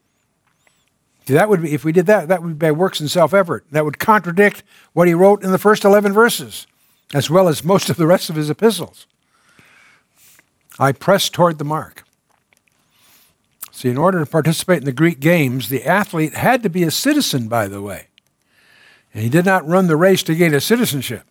That 1.26 1.49
would 1.49 1.62
be 1.62 1.73
if 1.73 1.85
we 1.85 1.92
did 1.92 2.06
that, 2.06 2.28
that 2.28 2.42
would 2.42 2.59
be 2.59 2.66
by 2.66 2.73
works 2.73 3.00
and 3.00 3.11
self-effort. 3.11 3.66
That 3.71 3.85
would 3.85 3.99
contradict 3.99 4.62
what 4.92 5.09
he 5.09 5.14
wrote 5.14 5.42
in 5.42 5.52
the 5.52 5.59
first 5.59 5.85
11 5.85 6.12
verses, 6.12 6.66
as 7.14 7.30
well 7.30 7.49
as 7.49 7.64
most 7.64 7.88
of 7.88 7.97
the 7.97 8.06
rest 8.06 8.28
of 8.28 8.37
his 8.37 8.50
epistles. 8.50 9.06
I 10.78 10.92
press 10.92 11.28
toward 11.30 11.59
the 11.59 11.64
mark. 11.64 12.04
See, 13.75 13.88
in 13.88 13.99
order 13.99 14.21
to 14.21 14.31
participate 14.31 14.78
in 14.78 14.85
the 14.85 14.93
Greek 14.93 15.19
games, 15.19 15.69
the 15.69 15.83
athlete 15.83 16.35
had 16.35 16.62
to 16.62 16.71
be 16.71 16.85
a 16.85 16.93
citizen, 16.93 17.49
by 17.49 17.66
the 17.66 17.83
way. 17.83 18.07
And 19.12 19.25
he 19.25 19.28
did 19.28 19.45
not 19.45 19.66
run 19.66 19.88
the 19.88 19.97
race 19.97 20.23
to 20.23 20.37
gain 20.37 20.54
a 20.54 20.61
citizenship. 20.61 21.25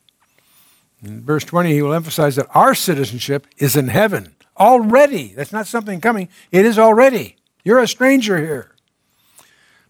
In 1.02 1.24
verse 1.24 1.46
20, 1.46 1.72
he 1.72 1.82
will 1.82 1.94
emphasize 1.94 2.36
that 2.36 2.50
our 2.54 2.76
citizenship 2.76 3.48
is 3.60 3.78
in 3.78 3.88
heaven 3.88 4.36
already. 4.58 5.34
That's 5.34 5.54
not 5.54 5.68
something 5.68 6.02
coming, 6.02 6.28
it 6.52 6.66
is 6.66 6.78
already. 6.78 7.38
You're 7.64 7.80
a 7.80 7.88
stranger 7.88 8.38
here. 8.38 8.76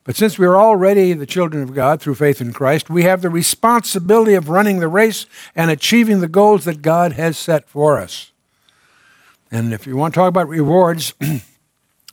But 0.04 0.16
since 0.16 0.38
we 0.38 0.46
are 0.46 0.56
already 0.58 1.14
the 1.14 1.26
children 1.26 1.64
of 1.64 1.74
God 1.74 2.02
through 2.02 2.16
faith 2.16 2.40
in 2.40 2.54
Christ, 2.54 2.88
we 2.88 3.02
have 3.02 3.24
the 3.24 3.32
responsibility 3.32 4.36
of 4.36 4.48
running 4.48 4.80
the 4.80 4.88
race 4.88 5.26
and 5.56 5.72
achieving 5.72 6.20
the 6.20 6.28
goals 6.28 6.66
that 6.66 6.84
God 6.84 7.14
has 7.14 7.36
set 7.36 7.68
for 7.68 7.98
us. 7.98 8.32
And 9.50 9.74
if 9.74 9.88
you 9.88 9.98
want 9.98 10.14
to 10.14 10.20
talk 10.20 10.30
about 10.30 10.48
rewards, 10.48 11.16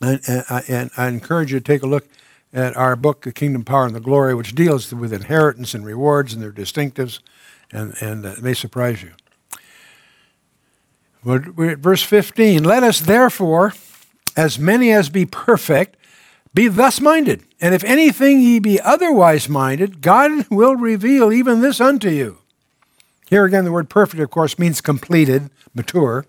and, 0.00 0.21
and, 0.26 0.45
and, 0.69 0.90
I 0.97 1.09
encourage 1.09 1.52
you 1.52 1.59
to 1.61 1.64
take 1.64 1.83
a 1.83 1.87
look 1.87 2.09
at 2.52 2.76
our 2.76 2.97
book, 2.97 3.23
The 3.23 3.33
Kingdom, 3.33 3.64
Power, 3.64 3.87
and 3.87 3.95
the 3.95 4.00
Glory, 4.00 4.35
which 4.35 4.54
deals 4.54 4.92
with 4.92 5.12
inheritance 5.12 5.75
and 5.75 5.85
rewards 5.85 6.33
and 6.33 6.42
their 6.42 6.52
distinctives, 6.52 7.21
and, 7.71 7.95
and 8.00 8.25
uh, 8.25 8.30
it 8.30 8.42
may 8.42 8.54
surprise 8.54 9.02
you. 9.02 9.12
At 11.30 11.45
verse 11.78 12.02
15. 12.02 12.64
Let 12.64 12.83
us 12.83 13.00
therefore, 13.00 13.75
as 14.37 14.59
many 14.59 14.90
as 14.90 15.11
be 15.11 15.26
perfect, 15.26 15.97
be 16.54 16.66
thus 16.66 17.00
minded. 17.00 17.45
And 17.61 17.75
if 17.75 17.85
anything 17.85 18.40
ye 18.40 18.59
be 18.59 18.80
otherwise 18.80 19.49
minded, 19.49 20.00
God 20.00 20.47
will 20.50 20.76
reveal 20.76 21.33
even 21.33 21.61
this 21.61 21.80
unto 21.80 22.09
you. 22.09 22.38
Here 23.28 23.45
again, 23.45 23.64
the 23.64 23.71
word 23.71 23.88
perfect, 23.88 24.21
of 24.21 24.30
course, 24.30 24.59
means 24.59 24.80
completed, 24.80 25.50
mature, 25.75 26.26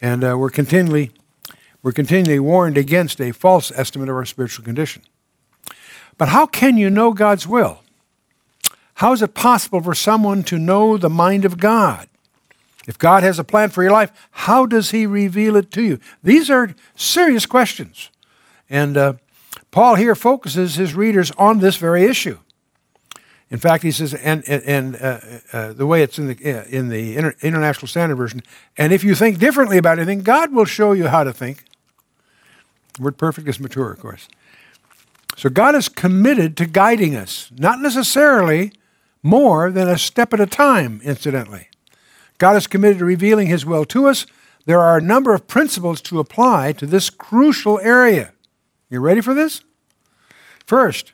and 0.00 0.22
uh, 0.22 0.36
we're 0.38 0.50
continually 0.50 1.10
we're 1.88 1.92
continually 1.92 2.38
warned 2.38 2.76
against 2.76 3.18
a 3.18 3.32
false 3.32 3.72
estimate 3.74 4.10
of 4.10 4.14
our 4.14 4.26
spiritual 4.26 4.62
condition. 4.62 5.00
But 6.18 6.28
how 6.28 6.44
can 6.44 6.76
you 6.76 6.90
know 6.90 7.14
God's 7.14 7.48
will? 7.48 7.82
How 8.96 9.14
is 9.14 9.22
it 9.22 9.32
possible 9.32 9.80
for 9.80 9.94
someone 9.94 10.42
to 10.42 10.58
know 10.58 10.98
the 10.98 11.08
mind 11.08 11.46
of 11.46 11.56
God? 11.56 12.10
If 12.86 12.98
God 12.98 13.22
has 13.22 13.38
a 13.38 13.42
plan 13.42 13.70
for 13.70 13.82
your 13.82 13.92
life, 13.92 14.12
how 14.32 14.66
does 14.66 14.90
He 14.90 15.06
reveal 15.06 15.56
it 15.56 15.70
to 15.70 15.82
you? 15.82 15.98
These 16.22 16.50
are 16.50 16.74
serious 16.94 17.46
questions. 17.46 18.10
And 18.68 18.98
uh, 18.98 19.14
Paul 19.70 19.94
here 19.94 20.14
focuses 20.14 20.74
his 20.74 20.94
readers 20.94 21.30
on 21.38 21.60
this 21.60 21.76
very 21.76 22.04
issue. 22.04 22.36
In 23.48 23.58
fact, 23.58 23.82
he 23.82 23.92
says, 23.92 24.12
and, 24.12 24.46
and 24.46 24.94
uh, 24.96 25.20
uh, 25.54 25.72
the 25.72 25.86
way 25.86 26.02
it's 26.02 26.18
in 26.18 26.26
the, 26.26 26.34
uh, 26.34 26.64
in 26.64 26.90
the 26.90 27.16
Inter- 27.16 27.34
International 27.40 27.88
Standard 27.88 28.16
Version, 28.16 28.42
and 28.76 28.92
if 28.92 29.02
you 29.02 29.14
think 29.14 29.38
differently 29.38 29.78
about 29.78 29.98
anything, 29.98 30.20
God 30.20 30.52
will 30.52 30.66
show 30.66 30.92
you 30.92 31.08
how 31.08 31.24
to 31.24 31.32
think. 31.32 31.64
The 32.98 33.04
word 33.04 33.16
perfect 33.16 33.48
is 33.48 33.60
mature, 33.60 33.92
of 33.92 34.00
course. 34.00 34.28
So 35.36 35.48
God 35.48 35.76
is 35.76 35.88
committed 35.88 36.56
to 36.56 36.66
guiding 36.66 37.14
us, 37.14 37.50
not 37.56 37.80
necessarily 37.80 38.72
more 39.22 39.70
than 39.70 39.88
a 39.88 39.96
step 39.96 40.34
at 40.34 40.40
a 40.40 40.46
time, 40.46 41.00
incidentally. 41.04 41.68
God 42.38 42.56
is 42.56 42.66
committed 42.66 42.98
to 42.98 43.04
revealing 43.04 43.46
His 43.46 43.64
will 43.64 43.84
to 43.84 44.08
us. 44.08 44.26
There 44.66 44.80
are 44.80 44.98
a 44.98 45.02
number 45.02 45.32
of 45.32 45.46
principles 45.46 46.00
to 46.02 46.18
apply 46.18 46.72
to 46.72 46.86
this 46.86 47.08
crucial 47.08 47.78
area. 47.78 48.32
You 48.90 48.98
ready 48.98 49.20
for 49.20 49.32
this? 49.32 49.62
First, 50.66 51.12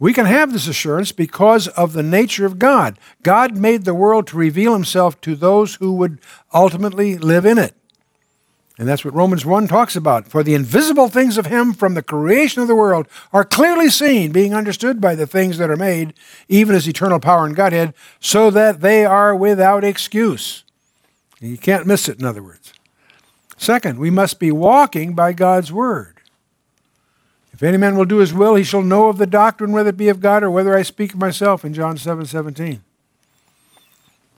we 0.00 0.12
can 0.12 0.26
have 0.26 0.52
this 0.52 0.66
assurance 0.66 1.12
because 1.12 1.68
of 1.68 1.92
the 1.92 2.02
nature 2.02 2.46
of 2.46 2.58
God. 2.58 2.98
God 3.22 3.56
made 3.56 3.84
the 3.84 3.94
world 3.94 4.26
to 4.28 4.36
reveal 4.36 4.72
himself 4.72 5.20
to 5.20 5.36
those 5.36 5.76
who 5.76 5.92
would 5.92 6.20
ultimately 6.52 7.16
live 7.16 7.46
in 7.46 7.58
it. 7.58 7.76
And 8.78 8.86
that's 8.86 9.04
what 9.04 9.14
Romans 9.14 9.46
1 9.46 9.68
talks 9.68 9.96
about. 9.96 10.28
For 10.28 10.42
the 10.42 10.54
invisible 10.54 11.08
things 11.08 11.38
of 11.38 11.46
him 11.46 11.72
from 11.72 11.94
the 11.94 12.02
creation 12.02 12.60
of 12.60 12.68
the 12.68 12.74
world 12.74 13.08
are 13.32 13.44
clearly 13.44 13.88
seen, 13.88 14.32
being 14.32 14.54
understood 14.54 15.00
by 15.00 15.14
the 15.14 15.26
things 15.26 15.56
that 15.58 15.70
are 15.70 15.76
made, 15.76 16.12
even 16.48 16.76
as 16.76 16.86
eternal 16.86 17.18
power 17.18 17.46
and 17.46 17.56
Godhead, 17.56 17.94
so 18.20 18.50
that 18.50 18.82
they 18.82 19.04
are 19.04 19.34
without 19.34 19.82
excuse. 19.82 20.62
You 21.40 21.56
can't 21.56 21.86
miss 21.86 22.08
it, 22.08 22.18
in 22.18 22.26
other 22.26 22.42
words. 22.42 22.74
Second, 23.56 23.98
we 23.98 24.10
must 24.10 24.38
be 24.38 24.52
walking 24.52 25.14
by 25.14 25.32
God's 25.32 25.72
word. 25.72 26.20
If 27.54 27.62
any 27.62 27.78
man 27.78 27.96
will 27.96 28.04
do 28.04 28.18
his 28.18 28.34
will, 28.34 28.54
he 28.54 28.64
shall 28.64 28.82
know 28.82 29.08
of 29.08 29.16
the 29.16 29.26
doctrine, 29.26 29.72
whether 29.72 29.88
it 29.88 29.96
be 29.96 30.10
of 30.10 30.20
God 30.20 30.42
or 30.42 30.50
whether 30.50 30.76
I 30.76 30.82
speak 30.82 31.14
of 31.14 31.20
myself, 31.20 31.64
in 31.64 31.72
John 31.72 31.96
7 31.96 32.26
17. 32.26 32.82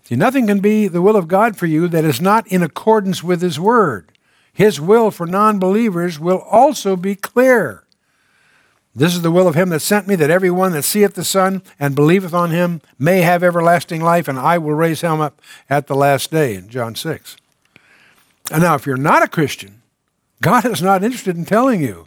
See, 0.04 0.14
nothing 0.14 0.46
can 0.46 0.60
be 0.60 0.86
the 0.86 1.02
will 1.02 1.16
of 1.16 1.26
God 1.26 1.56
for 1.56 1.66
you 1.66 1.88
that 1.88 2.04
is 2.04 2.20
not 2.20 2.46
in 2.46 2.62
accordance 2.62 3.24
with 3.24 3.42
his 3.42 3.58
word. 3.58 4.12
His 4.58 4.80
will 4.80 5.12
for 5.12 5.24
non 5.24 5.60
believers 5.60 6.18
will 6.18 6.40
also 6.40 6.96
be 6.96 7.14
clear. 7.14 7.84
This 8.92 9.14
is 9.14 9.22
the 9.22 9.30
will 9.30 9.46
of 9.46 9.54
him 9.54 9.68
that 9.68 9.78
sent 9.78 10.08
me, 10.08 10.16
that 10.16 10.30
every 10.30 10.50
one 10.50 10.72
that 10.72 10.82
seeth 10.82 11.14
the 11.14 11.22
Son 11.22 11.62
and 11.78 11.94
believeth 11.94 12.34
on 12.34 12.50
him 12.50 12.80
may 12.98 13.20
have 13.20 13.44
everlasting 13.44 14.02
life, 14.02 14.26
and 14.26 14.36
I 14.36 14.58
will 14.58 14.74
raise 14.74 15.00
him 15.00 15.20
up 15.20 15.40
at 15.70 15.86
the 15.86 15.94
last 15.94 16.32
day, 16.32 16.56
in 16.56 16.68
John 16.68 16.96
6. 16.96 17.36
And 18.50 18.62
now, 18.62 18.74
if 18.74 18.84
you're 18.84 18.96
not 18.96 19.22
a 19.22 19.28
Christian, 19.28 19.80
God 20.42 20.66
is 20.66 20.82
not 20.82 21.04
interested 21.04 21.36
in 21.36 21.44
telling 21.44 21.80
you 21.80 22.06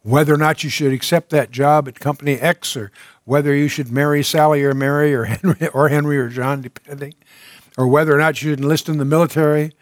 whether 0.00 0.32
or 0.32 0.38
not 0.38 0.64
you 0.64 0.70
should 0.70 0.94
accept 0.94 1.28
that 1.28 1.50
job 1.50 1.86
at 1.86 2.00
company 2.00 2.40
X 2.40 2.78
or 2.78 2.90
whether 3.26 3.54
you 3.54 3.68
should 3.68 3.92
marry 3.92 4.22
Sally 4.22 4.64
or 4.64 4.72
Mary 4.72 5.12
or 5.12 5.24
Henry 5.26 5.68
or 5.74 5.90
Henry 5.90 6.16
or 6.16 6.30
John, 6.30 6.62
depending, 6.62 7.12
or 7.76 7.86
whether 7.86 8.14
or 8.14 8.18
not 8.18 8.40
you 8.40 8.48
should 8.48 8.60
enlist 8.60 8.88
in 8.88 8.96
the 8.96 9.04
military. 9.04 9.74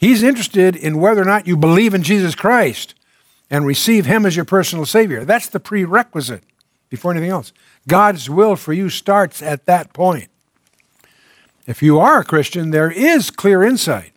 He's 0.00 0.22
interested 0.22 0.76
in 0.76 0.98
whether 0.98 1.20
or 1.20 1.26
not 1.26 1.46
you 1.46 1.58
believe 1.58 1.92
in 1.92 2.02
Jesus 2.02 2.34
Christ 2.34 2.94
and 3.50 3.66
receive 3.66 4.06
Him 4.06 4.24
as 4.24 4.34
your 4.34 4.46
personal 4.46 4.86
Savior. 4.86 5.26
That's 5.26 5.46
the 5.46 5.60
prerequisite 5.60 6.42
before 6.88 7.10
anything 7.10 7.28
else. 7.28 7.52
God's 7.86 8.30
will 8.30 8.56
for 8.56 8.72
you 8.72 8.88
starts 8.88 9.42
at 9.42 9.66
that 9.66 9.92
point. 9.92 10.28
If 11.66 11.82
you 11.82 12.00
are 12.00 12.20
a 12.20 12.24
Christian, 12.24 12.70
there 12.70 12.90
is 12.90 13.30
clear 13.30 13.62
insight. 13.62 14.12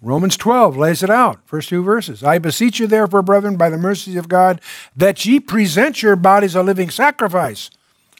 Romans 0.00 0.36
12 0.36 0.76
lays 0.76 1.02
it 1.02 1.10
out, 1.10 1.40
first 1.46 1.68
two 1.68 1.82
verses. 1.82 2.22
I 2.22 2.38
beseech 2.38 2.78
you, 2.78 2.86
therefore, 2.86 3.22
brethren, 3.22 3.56
by 3.56 3.70
the 3.70 3.78
mercies 3.78 4.14
of 4.14 4.28
God, 4.28 4.60
that 4.96 5.26
ye 5.26 5.40
present 5.40 6.00
your 6.00 6.14
bodies 6.14 6.54
a 6.54 6.62
living 6.62 6.90
sacrifice, 6.90 7.70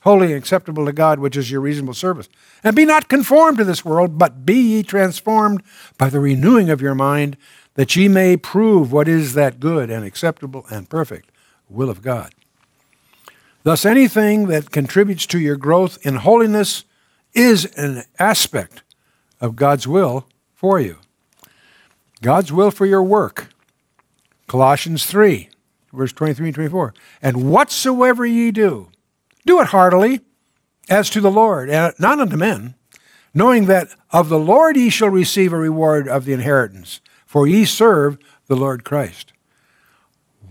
holy 0.02 0.28
and 0.28 0.36
acceptable 0.36 0.84
to 0.86 0.92
God, 0.92 1.18
which 1.18 1.36
is 1.36 1.50
your 1.50 1.60
reasonable 1.60 1.94
service. 1.94 2.28
And 2.62 2.76
be 2.76 2.84
not 2.84 3.08
conformed 3.08 3.58
to 3.58 3.64
this 3.64 3.84
world, 3.84 4.18
but 4.18 4.44
be 4.44 4.54
ye 4.54 4.82
transformed 4.82 5.62
by 5.96 6.08
the 6.08 6.20
renewing 6.20 6.70
of 6.70 6.80
your 6.80 6.94
mind, 6.94 7.36
that 7.74 7.96
ye 7.96 8.08
may 8.08 8.36
prove 8.36 8.92
what 8.92 9.08
is 9.08 9.34
that 9.34 9.60
good 9.60 9.90
and 9.90 10.04
acceptable 10.04 10.66
and 10.70 10.90
perfect 10.90 11.30
will 11.68 11.88
of 11.88 12.02
God. 12.02 12.34
Thus, 13.62 13.84
anything 13.84 14.48
that 14.48 14.70
contributes 14.72 15.24
to 15.26 15.38
your 15.38 15.56
growth 15.56 16.04
in 16.04 16.16
holiness 16.16 16.84
is 17.32 17.64
an 17.76 18.02
aspect 18.18 18.82
of 19.40 19.56
God's 19.56 19.86
will 19.86 20.26
for 20.52 20.80
you. 20.80 20.98
God's 22.20 22.52
will 22.52 22.70
for 22.70 22.86
your 22.86 23.02
work. 23.02 23.48
Colossians 24.48 25.06
3, 25.06 25.48
verse 25.92 26.12
23 26.12 26.48
and 26.48 26.54
24. 26.54 26.94
And 27.22 27.50
whatsoever 27.50 28.26
ye 28.26 28.50
do, 28.50 28.88
do 29.46 29.60
it 29.60 29.68
heartily, 29.68 30.20
as 30.88 31.10
to 31.10 31.20
the 31.20 31.30
Lord, 31.30 31.70
and 31.70 31.94
not 31.98 32.20
unto 32.20 32.36
men, 32.36 32.74
knowing 33.34 33.66
that 33.66 33.88
of 34.10 34.28
the 34.28 34.38
Lord 34.38 34.76
ye 34.76 34.90
shall 34.90 35.08
receive 35.08 35.52
a 35.52 35.58
reward 35.58 36.08
of 36.08 36.24
the 36.24 36.32
inheritance, 36.32 37.00
for 37.26 37.46
ye 37.46 37.64
serve 37.64 38.18
the 38.46 38.56
Lord 38.56 38.84
Christ. 38.84 39.32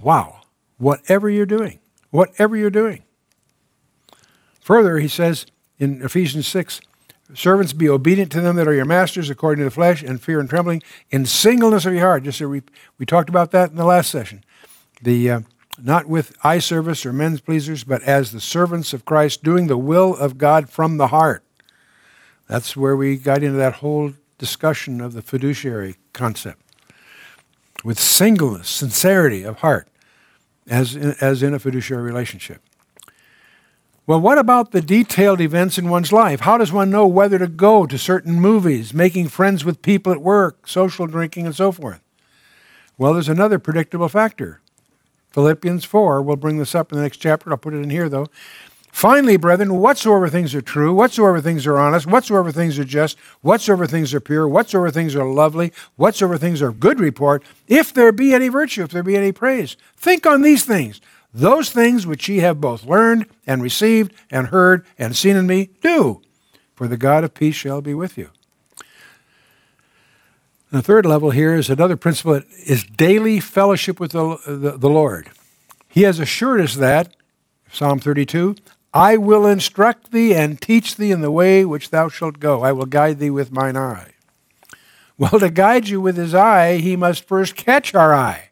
Wow. 0.02 0.42
Whatever 0.78 1.30
you're 1.30 1.46
doing, 1.46 1.80
whatever 2.10 2.58
you're 2.58 2.70
doing. 2.70 3.04
Further, 4.62 4.98
he 4.98 5.08
says 5.08 5.46
in 5.78 6.02
Ephesians 6.02 6.48
6, 6.48 6.82
Servants, 7.34 7.72
be 7.72 7.88
obedient 7.88 8.32
to 8.34 8.42
them 8.42 8.58
that 8.58 8.68
are 8.68 8.74
your 8.74 8.86
masters 8.86 9.30
according 9.30 9.62
to 9.62 9.66
the 9.66 9.72
flesh, 9.72 10.04
and 10.04 10.22
fear 10.22 10.40
and 10.40 10.50
trembling, 10.50 10.82
in 11.12 11.26
singleness 11.26 11.86
of 11.86 11.94
your 11.94 12.02
heart. 12.02 12.24
Just 12.24 12.40
so 12.40 12.48
we, 12.48 12.62
we 12.98 13.06
talked 13.06 13.30
about 13.30 13.52
that 13.52 13.70
in 13.70 13.78
the 13.78 13.86
last 13.86 14.12
session. 14.12 14.44
The 15.02 15.30
uh, 15.30 15.40
not 15.84 16.08
with 16.08 16.36
eye 16.44 16.60
service 16.60 17.06
or 17.06 17.14
men's 17.14 17.42
pleasers, 17.42 17.84
but 17.84 18.02
as 18.04 18.32
the 18.32 18.42
servants 18.42 18.94
of 18.94 19.06
Christ, 19.06 19.44
doing 19.44 19.68
the 19.68 19.78
will 19.78 20.16
of 20.16 20.38
God 20.38 20.70
from 20.70 20.98
the 20.98 21.08
heart. 21.08 21.44
That's 22.48 22.76
where 22.76 22.96
we 22.96 23.18
got 23.18 23.44
into 23.44 23.58
that 23.58 23.76
whole 23.76 24.14
discussion 24.38 25.02
of 25.02 25.14
the 25.14 25.22
fiduciary 25.22 25.96
concept. 26.14 26.62
With 27.84 28.00
singleness, 28.00 28.70
sincerity 28.70 29.44
of 29.44 29.60
heart, 29.60 29.88
as 30.68 30.96
in, 30.96 31.16
as 31.22 31.44
in 31.44 31.54
a 31.54 31.60
fiduciary 31.60 32.04
relationship. 32.04 32.62
Well, 34.08 34.20
what 34.20 34.38
about 34.38 34.72
the 34.72 34.82
detailed 34.82 35.42
events 35.42 35.78
in 35.78 35.90
one's 35.90 36.12
life? 36.12 36.42
How 36.42 36.58
does 36.58 36.72
one 36.72 36.90
know 36.90 37.08
whether 37.08 37.38
to 37.40 37.48
go 37.48 37.86
to 37.86 37.98
certain 37.98 38.40
movies, 38.40 38.94
making 38.94 39.30
friends 39.30 39.64
with 39.64 39.82
people 39.82 40.12
at 40.12 40.22
work, 40.22 40.68
social 40.68 41.08
drinking, 41.08 41.46
and 41.46 41.56
so 41.56 41.72
forth? 41.72 42.02
Well, 42.98 43.14
there's 43.14 43.30
another 43.30 43.60
predictable 43.60 44.10
factor. 44.10 44.61
Philippians 45.32 45.86
4, 45.86 46.22
we'll 46.22 46.36
bring 46.36 46.58
this 46.58 46.76
up 46.76 46.92
in 46.92 46.98
the 46.98 47.04
next 47.04 47.18
chapter. 47.18 47.50
I'll 47.50 47.58
put 47.58 47.74
it 47.74 47.82
in 47.82 47.90
here, 47.90 48.10
though. 48.10 48.28
Finally, 48.92 49.38
brethren, 49.38 49.80
whatsoever 49.80 50.28
things 50.28 50.54
are 50.54 50.62
true, 50.62 50.94
whatsoever 50.94 51.40
things 51.40 51.66
are 51.66 51.80
honest, 51.80 52.06
whatsoever 52.06 52.52
things 52.52 52.78
are 52.78 52.84
just, 52.84 53.18
whatsoever 53.40 53.88
things 53.88 54.14
are 54.14 54.20
pure, 54.20 54.48
whatsoever 54.48 54.92
things 54.92 55.16
are 55.16 55.26
lovely, 55.26 55.72
whatsoever 55.96 56.38
things 56.38 56.62
are 56.62 56.74
good 56.74 57.00
report, 57.00 57.42
if 57.68 57.94
there 57.94 58.12
be 58.12 58.34
any 58.34 58.50
virtue, 58.50 58.84
if 58.84 58.92
there 58.92 59.02
be 59.02 59.16
any 59.16 59.32
praise, 59.32 59.78
think 59.96 60.26
on 60.26 60.42
these 60.42 60.66
things. 60.66 61.00
Those 61.34 61.70
things 61.70 62.06
which 62.06 62.28
ye 62.28 62.40
have 62.40 62.60
both 62.60 62.84
learned 62.84 63.28
and 63.48 63.64
received 63.64 64.14
and 64.30 64.48
heard 64.48 64.86
and 65.00 65.16
seen 65.16 65.38
in 65.38 65.48
me, 65.48 65.70
do, 65.82 66.22
for 66.76 66.90
the 66.90 66.98
God 66.98 67.24
of 67.24 67.34
peace 67.34 67.56
shall 67.56 67.82
be 67.82 67.94
with 67.94 68.18
you. 68.18 68.30
The 70.72 70.82
third 70.82 71.06
level 71.06 71.32
here 71.32 71.54
is 71.54 71.70
another 71.70 71.98
principle 71.98 72.42
is 72.66 72.84
daily 72.84 73.40
fellowship 73.40 74.00
with 74.00 74.12
the, 74.12 74.38
the, 74.48 74.78
the 74.78 74.90
Lord. 74.90 75.30
He 75.88 76.04
has 76.04 76.20
assured 76.20 76.62
us 76.62 76.76
that, 76.76 77.16
Psalm 77.70 78.00
32, 78.00 78.56
I 78.94 79.18
will 79.18 79.46
instruct 79.46 80.12
thee 80.12 80.34
and 80.34 80.62
teach 80.62 80.96
thee 80.96 81.12
in 81.12 81.22
the 81.22 81.32
way 81.32 81.66
which 81.66 81.90
thou 81.90 82.10
shalt 82.10 82.40
go. 82.40 82.62
I 82.62 82.72
will 82.72 82.86
guide 82.86 83.20
thee 83.20 83.30
with 83.30 83.52
mine 83.52 83.78
eye. 83.78 84.14
Well, 85.18 85.40
to 85.40 85.50
guide 85.50 85.88
you 85.88 86.02
with 86.02 86.18
his 86.18 86.34
eye, 86.34 86.78
he 86.78 86.96
must 86.96 87.28
first 87.28 87.56
catch 87.56 87.94
our 87.94 88.14
eye. 88.14 88.50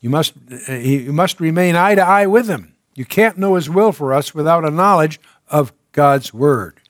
You 0.00 0.10
must, 0.10 0.34
you 0.68 1.12
must 1.12 1.40
remain 1.40 1.74
eye 1.74 1.94
to 1.94 2.02
eye 2.02 2.26
with 2.26 2.46
him. 2.46 2.74
You 2.94 3.04
can't 3.04 3.38
know 3.38 3.56
his 3.56 3.68
will 3.68 3.92
for 3.92 4.12
us 4.12 4.34
without 4.34 4.64
a 4.64 4.70
knowledge 4.70 5.18
of 5.48 5.72
God's 5.92 6.32
word. 6.32 6.80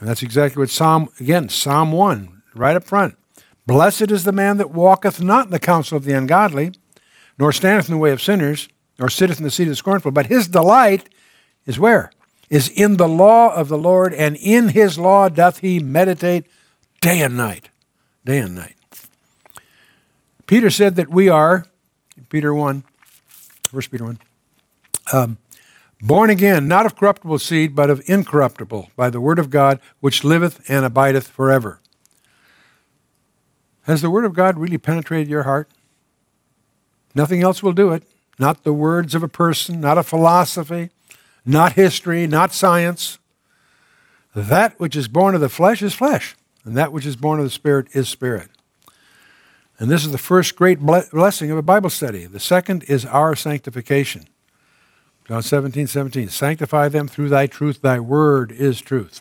And 0.00 0.08
that's 0.08 0.22
exactly 0.22 0.60
what 0.60 0.70
Psalm, 0.70 1.08
again, 1.20 1.48
Psalm 1.48 1.92
1, 1.92 2.42
right 2.54 2.76
up 2.76 2.84
front. 2.84 3.16
Blessed 3.66 4.10
is 4.10 4.24
the 4.24 4.32
man 4.32 4.58
that 4.58 4.70
walketh 4.70 5.22
not 5.22 5.46
in 5.46 5.50
the 5.50 5.58
counsel 5.58 5.96
of 5.96 6.04
the 6.04 6.12
ungodly, 6.12 6.72
nor 7.38 7.52
standeth 7.52 7.88
in 7.88 7.94
the 7.94 7.98
way 7.98 8.10
of 8.10 8.22
sinners, 8.22 8.68
nor 8.98 9.08
sitteth 9.08 9.38
in 9.38 9.44
the 9.44 9.50
seat 9.50 9.64
of 9.64 9.70
the 9.70 9.76
scornful, 9.76 10.10
but 10.10 10.26
his 10.26 10.48
delight 10.48 11.08
is 11.66 11.78
where? 11.78 12.12
Is 12.50 12.68
in 12.68 12.98
the 12.98 13.08
law 13.08 13.54
of 13.54 13.68
the 13.68 13.78
Lord, 13.78 14.12
and 14.12 14.36
in 14.36 14.68
his 14.68 14.98
law 14.98 15.28
doth 15.28 15.58
he 15.58 15.78
meditate 15.78 16.46
day 17.00 17.20
and 17.20 17.36
night. 17.36 17.70
Day 18.24 18.38
and 18.38 18.54
night. 18.54 18.76
Peter 20.46 20.70
said 20.70 20.96
that 20.96 21.08
we 21.08 21.28
are, 21.28 21.66
Peter 22.28 22.54
1, 22.54 22.84
1 23.70 23.82
Peter 23.90 24.04
1, 24.04 24.18
um, 25.12 25.38
born 26.02 26.28
again, 26.28 26.68
not 26.68 26.84
of 26.84 26.96
corruptible 26.96 27.38
seed, 27.38 27.74
but 27.74 27.88
of 27.88 28.02
incorruptible, 28.06 28.90
by 28.94 29.08
the 29.08 29.20
word 29.20 29.38
of 29.38 29.48
God, 29.48 29.80
which 30.00 30.22
liveth 30.22 30.60
and 30.68 30.84
abideth 30.84 31.28
forever. 31.28 31.80
Has 33.84 34.02
the 34.02 34.10
word 34.10 34.24
of 34.24 34.34
God 34.34 34.58
really 34.58 34.78
penetrated 34.78 35.28
your 35.28 35.44
heart? 35.44 35.68
Nothing 37.14 37.42
else 37.42 37.62
will 37.62 37.72
do 37.72 37.92
it. 37.92 38.02
Not 38.38 38.64
the 38.64 38.72
words 38.72 39.14
of 39.14 39.22
a 39.22 39.28
person, 39.28 39.80
not 39.80 39.98
a 39.98 40.02
philosophy, 40.02 40.90
not 41.44 41.74
history, 41.74 42.26
not 42.26 42.52
science. 42.52 43.18
That 44.34 44.78
which 44.80 44.96
is 44.96 45.06
born 45.06 45.34
of 45.34 45.40
the 45.40 45.48
flesh 45.48 45.82
is 45.82 45.94
flesh, 45.94 46.34
and 46.64 46.76
that 46.76 46.92
which 46.92 47.06
is 47.06 47.14
born 47.14 47.38
of 47.38 47.44
the 47.44 47.50
Spirit 47.50 47.86
is 47.92 48.08
spirit. 48.08 48.50
And 49.78 49.90
this 49.90 50.04
is 50.04 50.12
the 50.12 50.18
first 50.18 50.56
great 50.56 50.80
blessing 50.80 51.50
of 51.50 51.58
a 51.58 51.62
Bible 51.62 51.90
study. 51.90 52.26
The 52.26 52.40
second 52.40 52.84
is 52.84 53.04
our 53.04 53.36
sanctification. 53.36 54.26
John 55.26 55.42
17, 55.42 55.86
17. 55.86 56.28
Sanctify 56.28 56.88
them 56.88 57.08
through 57.08 57.28
thy 57.28 57.46
truth, 57.46 57.80
thy 57.82 57.98
word 57.98 58.52
is 58.52 58.80
truth. 58.80 59.20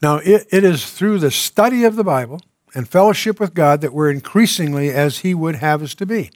Now, 0.00 0.16
it, 0.16 0.46
it 0.50 0.64
is 0.64 0.90
through 0.90 1.18
the 1.18 1.30
study 1.30 1.84
of 1.84 1.96
the 1.96 2.04
Bible 2.04 2.40
and 2.74 2.88
fellowship 2.88 3.40
with 3.40 3.54
God 3.54 3.80
that 3.80 3.92
we're 3.92 4.10
increasingly 4.10 4.90
as 4.90 5.18
He 5.18 5.34
would 5.34 5.56
have 5.56 5.82
us 5.82 5.94
to 5.96 6.06
be. 6.06 6.30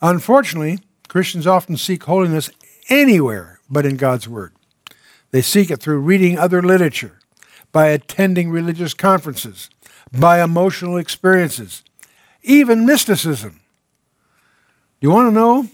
Unfortunately, 0.00 0.78
Christians 1.08 1.46
often 1.46 1.76
seek 1.76 2.04
holiness 2.04 2.50
anywhere 2.88 3.60
but 3.68 3.84
in 3.84 3.96
God's 3.96 4.28
Word. 4.28 4.52
They 5.30 5.42
seek 5.42 5.70
it 5.70 5.80
through 5.80 6.00
reading 6.00 6.38
other 6.38 6.62
literature, 6.62 7.18
by 7.72 7.88
attending 7.88 8.50
religious 8.50 8.94
conferences, 8.94 9.68
by 10.10 10.42
emotional 10.42 10.96
experiences, 10.96 11.82
even 12.42 12.86
mysticism. 12.86 13.60
Do 15.00 15.06
you 15.06 15.10
want 15.10 15.28
to 15.28 15.34
know 15.34 15.68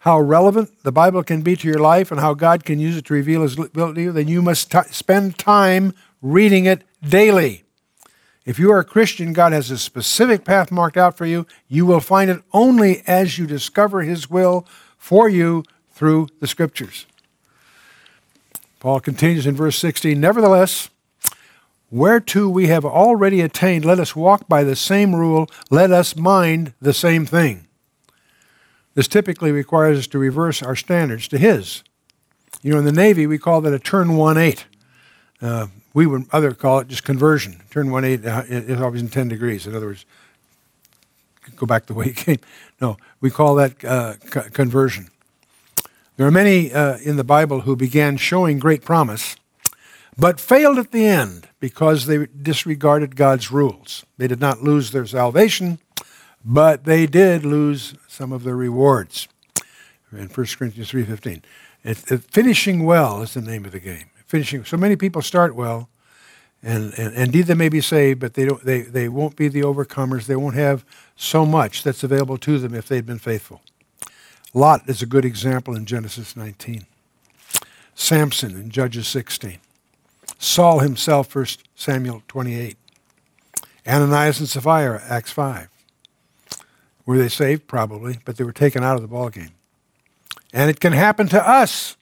how 0.00 0.20
relevant 0.20 0.70
the 0.82 0.92
Bible 0.92 1.22
can 1.22 1.42
be 1.42 1.56
to 1.56 1.68
your 1.68 1.78
life 1.78 2.10
and 2.10 2.20
how 2.20 2.34
God 2.34 2.64
can 2.64 2.78
use 2.78 2.96
it 2.96 3.06
to 3.06 3.14
reveal 3.14 3.42
His 3.42 3.56
will 3.56 3.94
to 3.94 4.00
you? 4.00 4.12
Then 4.12 4.28
you 4.28 4.40
must 4.40 4.70
t- 4.70 4.78
spend 4.90 5.36
time 5.36 5.94
reading 6.22 6.64
it 6.64 6.84
daily. 7.06 7.64
If 8.44 8.58
you 8.58 8.72
are 8.72 8.78
a 8.78 8.84
Christian, 8.84 9.32
God 9.32 9.52
has 9.52 9.70
a 9.70 9.78
specific 9.78 10.44
path 10.44 10.72
marked 10.72 10.96
out 10.96 11.16
for 11.16 11.26
you. 11.26 11.46
You 11.68 11.84
will 11.84 12.00
find 12.00 12.30
it 12.30 12.42
only 12.52 13.02
as 13.06 13.38
you 13.38 13.46
discover 13.46 14.02
His 14.02 14.30
will 14.30 14.66
for 14.96 15.28
you 15.28 15.64
through 15.90 16.28
the 16.40 16.46
Scriptures. 16.46 17.06
Paul 18.80 18.98
continues 18.98 19.46
in 19.46 19.54
verse 19.54 19.78
16 19.78 20.20
Nevertheless, 20.20 20.90
whereto 21.90 22.48
we 22.48 22.66
have 22.66 22.84
already 22.84 23.40
attained, 23.40 23.84
let 23.84 24.00
us 24.00 24.16
walk 24.16 24.48
by 24.48 24.64
the 24.64 24.74
same 24.74 25.14
rule, 25.14 25.48
let 25.70 25.92
us 25.92 26.16
mind 26.16 26.74
the 26.80 26.92
same 26.92 27.24
thing. 27.24 27.68
This 28.94 29.08
typically 29.08 29.52
requires 29.52 29.98
us 29.98 30.06
to 30.08 30.18
reverse 30.18 30.62
our 30.62 30.76
standards 30.76 31.28
to 31.28 31.38
His. 31.38 31.84
You 32.60 32.72
know, 32.72 32.78
in 32.78 32.84
the 32.84 32.92
Navy, 32.92 33.26
we 33.26 33.38
call 33.38 33.60
that 33.60 33.72
a 33.72 33.78
turn 33.78 34.16
1 34.16 34.36
8. 34.36 34.66
Uh, 35.40 35.66
we 35.94 36.06
would 36.06 36.26
other 36.32 36.52
call 36.52 36.80
it 36.80 36.88
just 36.88 37.04
conversion. 37.04 37.62
Turn 37.70 37.90
one 37.90 38.04
eight 38.04 38.24
uh, 38.24 38.44
is 38.48 38.80
always 38.80 39.02
in 39.02 39.08
ten 39.08 39.28
degrees. 39.28 39.66
In 39.66 39.74
other 39.74 39.86
words, 39.86 40.04
go 41.56 41.66
back 41.66 41.86
the 41.86 41.94
way 41.94 42.06
you 42.06 42.14
came. 42.14 42.38
No, 42.80 42.96
we 43.20 43.30
call 43.30 43.54
that 43.56 43.84
uh, 43.84 44.14
co- 44.30 44.48
conversion. 44.50 45.08
There 46.16 46.26
are 46.26 46.32
many 46.32 46.72
uh, 46.72 46.98
in 46.98 47.16
the 47.16 47.24
Bible 47.24 47.62
who 47.62 47.76
began 47.76 48.16
showing 48.16 48.58
great 48.58 48.84
promise, 48.84 49.36
but 50.16 50.40
failed 50.40 50.78
at 50.78 50.92
the 50.92 51.06
end 51.06 51.48
because 51.58 52.06
they 52.06 52.26
disregarded 52.26 53.16
God's 53.16 53.50
rules. 53.50 54.04
They 54.18 54.28
did 54.28 54.40
not 54.40 54.62
lose 54.62 54.90
their 54.90 55.06
salvation, 55.06 55.78
but 56.44 56.84
they 56.84 57.06
did 57.06 57.44
lose 57.44 57.94
some 58.08 58.32
of 58.32 58.44
their 58.44 58.56
rewards. 58.56 59.28
In 60.12 60.28
1 60.28 60.28
Corinthians 60.28 60.92
3.15. 60.92 62.22
finishing 62.30 62.84
well 62.84 63.22
is 63.22 63.32
the 63.32 63.40
name 63.40 63.64
of 63.64 63.72
the 63.72 63.80
game 63.80 64.11
finishing. 64.32 64.64
So 64.64 64.78
many 64.78 64.96
people 64.96 65.20
start 65.20 65.54
well, 65.54 65.90
and, 66.62 66.94
and, 66.98 67.14
indeed 67.14 67.42
they 67.42 67.54
may 67.54 67.68
be 67.68 67.82
saved, 67.82 68.18
but 68.18 68.32
they, 68.32 68.46
don't, 68.46 68.64
they, 68.64 68.80
they 68.80 69.06
won't 69.06 69.36
be 69.36 69.46
the 69.46 69.60
overcomers. 69.60 70.24
They 70.24 70.36
won't 70.36 70.54
have 70.54 70.86
so 71.14 71.44
much 71.44 71.82
that's 71.82 72.02
available 72.02 72.38
to 72.38 72.58
them 72.58 72.74
if 72.74 72.88
they'd 72.88 73.04
been 73.04 73.18
faithful. 73.18 73.60
Lot 74.54 74.88
is 74.88 75.02
a 75.02 75.06
good 75.06 75.26
example 75.26 75.76
in 75.76 75.84
Genesis 75.84 76.34
19. 76.34 76.86
Samson 77.94 78.52
in 78.52 78.70
Judges 78.70 79.06
16. 79.06 79.58
Saul 80.38 80.78
himself, 80.78 81.34
1 81.34 81.46
Samuel 81.74 82.22
28. 82.26 82.78
Ananias 83.86 84.40
and 84.40 84.48
Sapphira, 84.48 85.02
Acts 85.10 85.30
5. 85.30 85.68
Were 87.04 87.18
they 87.18 87.28
saved? 87.28 87.66
Probably, 87.66 88.18
but 88.24 88.38
they 88.38 88.44
were 88.44 88.52
taken 88.52 88.82
out 88.82 88.96
of 88.96 89.02
the 89.02 89.14
ballgame. 89.14 89.50
And 90.54 90.70
it 90.70 90.80
can 90.80 90.94
happen 90.94 91.28
to 91.28 91.48
us. 91.48 91.96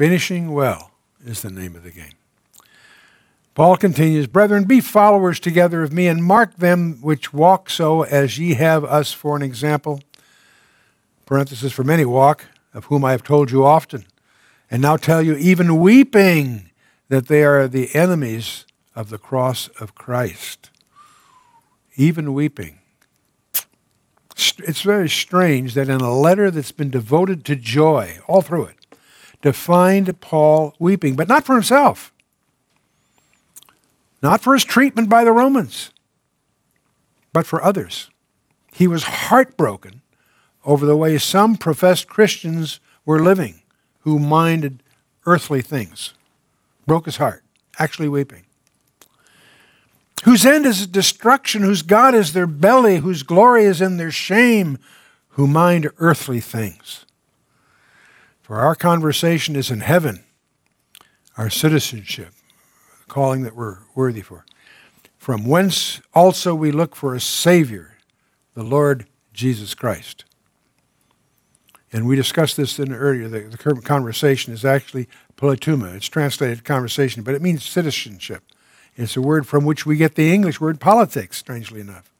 Finishing 0.00 0.52
well 0.52 0.92
is 1.26 1.42
the 1.42 1.50
name 1.50 1.76
of 1.76 1.82
the 1.82 1.90
game. 1.90 2.14
Paul 3.54 3.76
continues, 3.76 4.26
Brethren, 4.26 4.64
be 4.64 4.80
followers 4.80 5.38
together 5.38 5.82
of 5.82 5.92
me, 5.92 6.06
and 6.06 6.24
mark 6.24 6.56
them 6.56 7.02
which 7.02 7.34
walk 7.34 7.68
so 7.68 8.04
as 8.04 8.38
ye 8.38 8.54
have 8.54 8.82
us 8.82 9.12
for 9.12 9.36
an 9.36 9.42
example. 9.42 10.00
Parenthesis, 11.26 11.74
for 11.74 11.84
many 11.84 12.06
walk, 12.06 12.46
of 12.72 12.86
whom 12.86 13.04
I 13.04 13.10
have 13.10 13.22
told 13.22 13.50
you 13.50 13.66
often, 13.66 14.06
and 14.70 14.80
now 14.80 14.96
tell 14.96 15.20
you, 15.20 15.36
even 15.36 15.78
weeping, 15.78 16.70
that 17.10 17.28
they 17.28 17.44
are 17.44 17.68
the 17.68 17.94
enemies 17.94 18.64
of 18.96 19.10
the 19.10 19.18
cross 19.18 19.68
of 19.80 19.94
Christ. 19.94 20.70
Even 21.96 22.32
weeping. 22.32 22.78
It's 24.34 24.80
very 24.80 25.10
strange 25.10 25.74
that 25.74 25.90
in 25.90 26.00
a 26.00 26.14
letter 26.14 26.50
that's 26.50 26.72
been 26.72 26.88
devoted 26.88 27.44
to 27.44 27.54
joy 27.54 28.20
all 28.26 28.40
through 28.40 28.64
it, 28.64 28.79
to 29.42 29.52
find 29.52 30.20
Paul 30.20 30.74
weeping, 30.78 31.16
but 31.16 31.28
not 31.28 31.44
for 31.44 31.54
himself, 31.54 32.12
not 34.22 34.40
for 34.40 34.52
his 34.54 34.64
treatment 34.64 35.08
by 35.08 35.24
the 35.24 35.32
Romans, 35.32 35.90
but 37.32 37.46
for 37.46 37.62
others. 37.62 38.10
He 38.72 38.86
was 38.86 39.04
heartbroken 39.04 40.02
over 40.64 40.84
the 40.84 40.96
way 40.96 41.16
some 41.18 41.56
professed 41.56 42.06
Christians 42.06 42.80
were 43.04 43.22
living 43.22 43.62
who 44.00 44.18
minded 44.18 44.82
earthly 45.26 45.62
things. 45.62 46.14
Broke 46.86 47.06
his 47.06 47.16
heart, 47.16 47.42
actually 47.78 48.08
weeping. 48.08 48.44
Whose 50.24 50.44
end 50.44 50.66
is 50.66 50.86
destruction, 50.86 51.62
whose 51.62 51.82
God 51.82 52.14
is 52.14 52.32
their 52.32 52.46
belly, 52.46 52.98
whose 52.98 53.22
glory 53.22 53.64
is 53.64 53.80
in 53.80 53.96
their 53.96 54.10
shame, 54.10 54.78
who 55.30 55.46
mind 55.46 55.90
earthly 55.98 56.40
things. 56.40 57.06
For 58.50 58.58
our 58.58 58.74
conversation 58.74 59.54
is 59.54 59.70
in 59.70 59.78
heaven, 59.78 60.24
our 61.36 61.48
citizenship, 61.48 62.30
the 62.98 63.04
calling 63.06 63.42
that 63.42 63.54
we're 63.54 63.78
worthy 63.94 64.22
for. 64.22 64.44
From 65.18 65.46
whence 65.46 66.00
also 66.14 66.52
we 66.56 66.72
look 66.72 66.96
for 66.96 67.14
a 67.14 67.20
Savior, 67.20 67.98
the 68.54 68.64
Lord 68.64 69.06
Jesus 69.32 69.72
Christ. 69.74 70.24
And 71.92 72.08
we 72.08 72.16
discussed 72.16 72.56
this 72.56 72.80
in 72.80 72.92
earlier. 72.92 73.28
The, 73.28 73.56
the 73.56 73.82
conversation 73.82 74.52
is 74.52 74.64
actually 74.64 75.08
politeuma. 75.36 75.94
It's 75.94 76.08
translated 76.08 76.64
conversation, 76.64 77.22
but 77.22 77.36
it 77.36 77.42
means 77.42 77.64
citizenship. 77.64 78.42
It's 78.96 79.16
a 79.16 79.22
word 79.22 79.46
from 79.46 79.64
which 79.64 79.86
we 79.86 79.94
get 79.94 80.16
the 80.16 80.34
English 80.34 80.60
word 80.60 80.80
politics, 80.80 81.36
strangely 81.36 81.80
enough. 81.80 82.10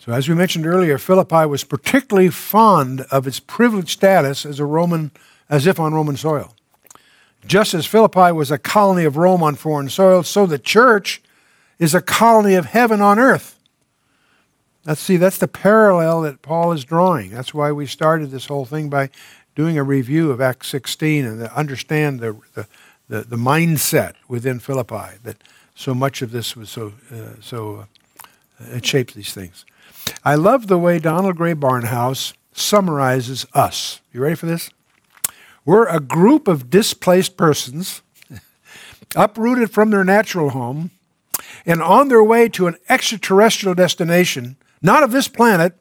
So, 0.00 0.12
as 0.12 0.30
we 0.30 0.34
mentioned 0.34 0.64
earlier, 0.64 0.96
Philippi 0.96 1.44
was 1.44 1.62
particularly 1.62 2.30
fond 2.30 3.02
of 3.10 3.26
its 3.26 3.38
privileged 3.38 3.90
status 3.90 4.46
as 4.46 4.58
a 4.58 4.64
Roman, 4.64 5.10
as 5.50 5.66
if 5.66 5.78
on 5.78 5.92
Roman 5.92 6.16
soil. 6.16 6.54
Just 7.46 7.74
as 7.74 7.84
Philippi 7.84 8.32
was 8.32 8.50
a 8.50 8.56
colony 8.56 9.04
of 9.04 9.18
Rome 9.18 9.42
on 9.42 9.56
foreign 9.56 9.90
soil, 9.90 10.22
so 10.22 10.46
the 10.46 10.58
church 10.58 11.20
is 11.78 11.94
a 11.94 12.00
colony 12.00 12.54
of 12.54 12.64
heaven 12.64 13.02
on 13.02 13.18
earth. 13.18 13.58
Let's 14.86 15.02
see, 15.02 15.18
that's 15.18 15.36
the 15.36 15.46
parallel 15.46 16.22
that 16.22 16.40
Paul 16.40 16.72
is 16.72 16.82
drawing. 16.82 17.30
That's 17.30 17.52
why 17.52 17.70
we 17.70 17.84
started 17.84 18.30
this 18.30 18.46
whole 18.46 18.64
thing 18.64 18.88
by 18.88 19.10
doing 19.54 19.76
a 19.76 19.84
review 19.84 20.30
of 20.30 20.40
Acts 20.40 20.68
16 20.68 21.26
and 21.26 21.42
understand 21.48 22.20
the, 22.20 22.38
the, 22.54 22.66
the, 23.10 23.20
the 23.20 23.36
mindset 23.36 24.14
within 24.28 24.60
Philippi 24.60 25.18
that 25.24 25.36
so 25.74 25.92
much 25.92 26.22
of 26.22 26.30
this 26.30 26.56
was 26.56 26.70
so, 26.70 26.94
uh, 27.12 27.38
so 27.42 27.86
uh, 28.18 28.64
it 28.70 28.86
shaped 28.86 29.14
these 29.14 29.34
things. 29.34 29.66
I 30.24 30.34
love 30.34 30.66
the 30.66 30.78
way 30.78 30.98
Donald 30.98 31.36
Grey 31.36 31.54
Barnhouse 31.54 32.34
summarizes 32.52 33.46
us. 33.54 34.00
You 34.12 34.20
ready 34.20 34.34
for 34.34 34.46
this? 34.46 34.70
We're 35.64 35.86
a 35.86 36.00
group 36.00 36.48
of 36.48 36.70
displaced 36.70 37.36
persons, 37.36 38.02
uprooted 39.16 39.70
from 39.70 39.90
their 39.90 40.04
natural 40.04 40.50
home, 40.50 40.90
and 41.66 41.82
on 41.82 42.08
their 42.08 42.24
way 42.24 42.48
to 42.50 42.66
an 42.66 42.76
extraterrestrial 42.88 43.74
destination 43.74 44.56
not 44.82 45.02
of 45.02 45.12
this 45.12 45.28
planet, 45.28 45.74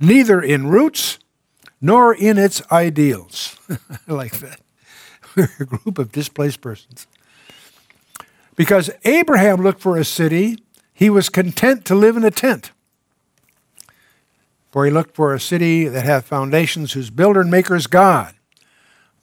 neither 0.00 0.40
in 0.40 0.66
roots 0.66 1.18
nor 1.80 2.14
in 2.14 2.38
its 2.38 2.62
ideals. 2.72 3.58
I 4.08 4.12
like 4.12 4.38
that. 4.38 4.60
We're 5.36 5.50
a 5.60 5.64
group 5.64 5.98
of 5.98 6.12
displaced 6.12 6.60
persons. 6.60 7.06
Because 8.56 8.90
Abraham 9.04 9.62
looked 9.62 9.80
for 9.80 9.96
a 9.96 10.04
city, 10.04 10.58
he 10.92 11.10
was 11.10 11.28
content 11.28 11.84
to 11.86 11.94
live 11.94 12.16
in 12.16 12.24
a 12.24 12.30
tent. 12.30 12.70
For 14.74 14.84
he 14.84 14.90
looked 14.90 15.14
for 15.14 15.32
a 15.32 15.38
city 15.38 15.86
that 15.86 16.04
hath 16.04 16.26
foundations, 16.26 16.94
whose 16.94 17.08
builder 17.08 17.42
and 17.42 17.48
maker 17.48 17.76
is 17.76 17.86
God. 17.86 18.34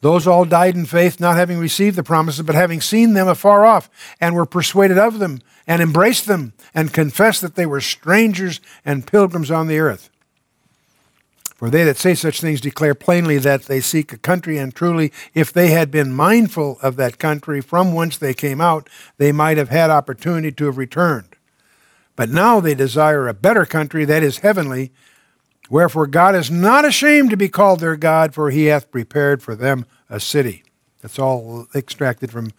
Those 0.00 0.26
all 0.26 0.46
died 0.46 0.76
in 0.76 0.86
faith, 0.86 1.20
not 1.20 1.36
having 1.36 1.58
received 1.58 1.94
the 1.94 2.02
promises, 2.02 2.40
but 2.40 2.54
having 2.54 2.80
seen 2.80 3.12
them 3.12 3.28
afar 3.28 3.66
off, 3.66 3.90
and 4.18 4.34
were 4.34 4.46
persuaded 4.46 4.96
of 4.96 5.18
them, 5.18 5.40
and 5.66 5.82
embraced 5.82 6.24
them, 6.26 6.54
and 6.72 6.94
confessed 6.94 7.42
that 7.42 7.54
they 7.54 7.66
were 7.66 7.82
strangers 7.82 8.62
and 8.82 9.06
pilgrims 9.06 9.50
on 9.50 9.66
the 9.66 9.78
earth. 9.78 10.08
For 11.54 11.68
they 11.68 11.84
that 11.84 11.98
say 11.98 12.14
such 12.14 12.40
things 12.40 12.62
declare 12.62 12.94
plainly 12.94 13.36
that 13.36 13.64
they 13.64 13.80
seek 13.80 14.10
a 14.10 14.16
country, 14.16 14.56
and 14.56 14.74
truly, 14.74 15.12
if 15.34 15.52
they 15.52 15.68
had 15.68 15.90
been 15.90 16.14
mindful 16.14 16.78
of 16.80 16.96
that 16.96 17.18
country 17.18 17.60
from 17.60 17.92
whence 17.92 18.16
they 18.16 18.32
came 18.32 18.62
out, 18.62 18.88
they 19.18 19.32
might 19.32 19.58
have 19.58 19.68
had 19.68 19.90
opportunity 19.90 20.50
to 20.52 20.64
have 20.64 20.78
returned. 20.78 21.36
But 22.16 22.30
now 22.30 22.58
they 22.58 22.74
desire 22.74 23.28
a 23.28 23.34
better 23.34 23.66
country, 23.66 24.06
that 24.06 24.22
is 24.22 24.38
heavenly. 24.38 24.92
Wherefore 25.70 26.06
God 26.06 26.34
is 26.34 26.50
not 26.50 26.84
ashamed 26.84 27.30
to 27.30 27.36
be 27.36 27.48
called 27.48 27.80
their 27.80 27.96
God, 27.96 28.34
for 28.34 28.50
he 28.50 28.66
hath 28.66 28.90
prepared 28.90 29.42
for 29.42 29.54
them 29.54 29.86
a 30.10 30.20
city. 30.20 30.64
That's 31.00 31.18
all 31.18 31.66
extracted 31.74 32.30
from 32.30 32.52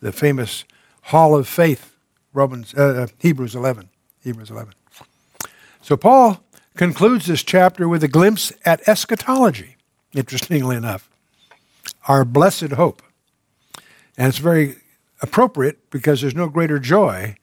the 0.00 0.12
famous 0.12 0.64
Hall 1.02 1.34
of 1.34 1.48
Faith, 1.48 1.96
Romans, 2.32 2.74
uh, 2.74 2.82
uh 2.82 3.06
Hebrews 3.18 3.54
11. 3.54 3.88
Hebrews 4.22 4.50
11. 4.50 4.74
So 5.80 5.96
Paul 5.96 6.42
concludes 6.76 7.26
this 7.26 7.42
chapter 7.42 7.88
with 7.88 8.04
a 8.04 8.08
glimpse 8.08 8.52
at 8.64 8.86
eschatology, 8.86 9.76
interestingly 10.12 10.76
enough, 10.76 11.08
our 12.06 12.24
blessed 12.24 12.72
hope. 12.72 13.02
And 14.16 14.28
it's 14.28 14.38
very 14.38 14.76
appropriate 15.22 15.90
because 15.90 16.20
there's 16.20 16.34
no 16.34 16.48
greater 16.48 16.78
joy 16.78 17.36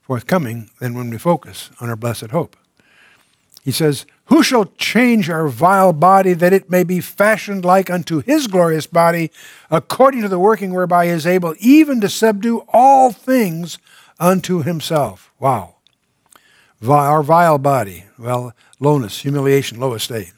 forthcoming 0.00 0.70
than 0.80 0.94
when 0.94 1.10
we 1.10 1.18
focus 1.18 1.70
on 1.80 1.88
our 1.88 1.96
blessed 1.96 2.30
hope. 2.30 2.56
He 3.64 3.70
says, 3.70 4.04
Who 4.26 4.42
shall 4.42 4.66
change 4.76 5.28
our 5.28 5.48
vile 5.48 5.92
body 5.92 6.32
that 6.32 6.52
it 6.52 6.70
may 6.70 6.84
be 6.84 7.00
fashioned 7.00 7.64
like 7.64 7.90
unto 7.90 8.22
his 8.22 8.46
glorious 8.46 8.86
body, 8.86 9.30
according 9.70 10.22
to 10.22 10.28
the 10.28 10.38
working 10.38 10.72
whereby 10.72 11.06
he 11.06 11.10
is 11.10 11.26
able 11.26 11.54
even 11.58 12.00
to 12.00 12.08
subdue 12.08 12.64
all 12.68 13.12
things 13.12 13.78
unto 14.18 14.62
himself? 14.62 15.32
Wow. 15.38 15.76
Our 16.86 17.22
vile 17.22 17.58
body, 17.58 18.04
well, 18.18 18.54
lowness, 18.80 19.22
humiliation, 19.22 19.78
low 19.78 19.94
estate. 19.94 20.32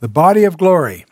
The 0.00 0.08
body 0.08 0.44
of 0.44 0.58
glory. 0.58 1.06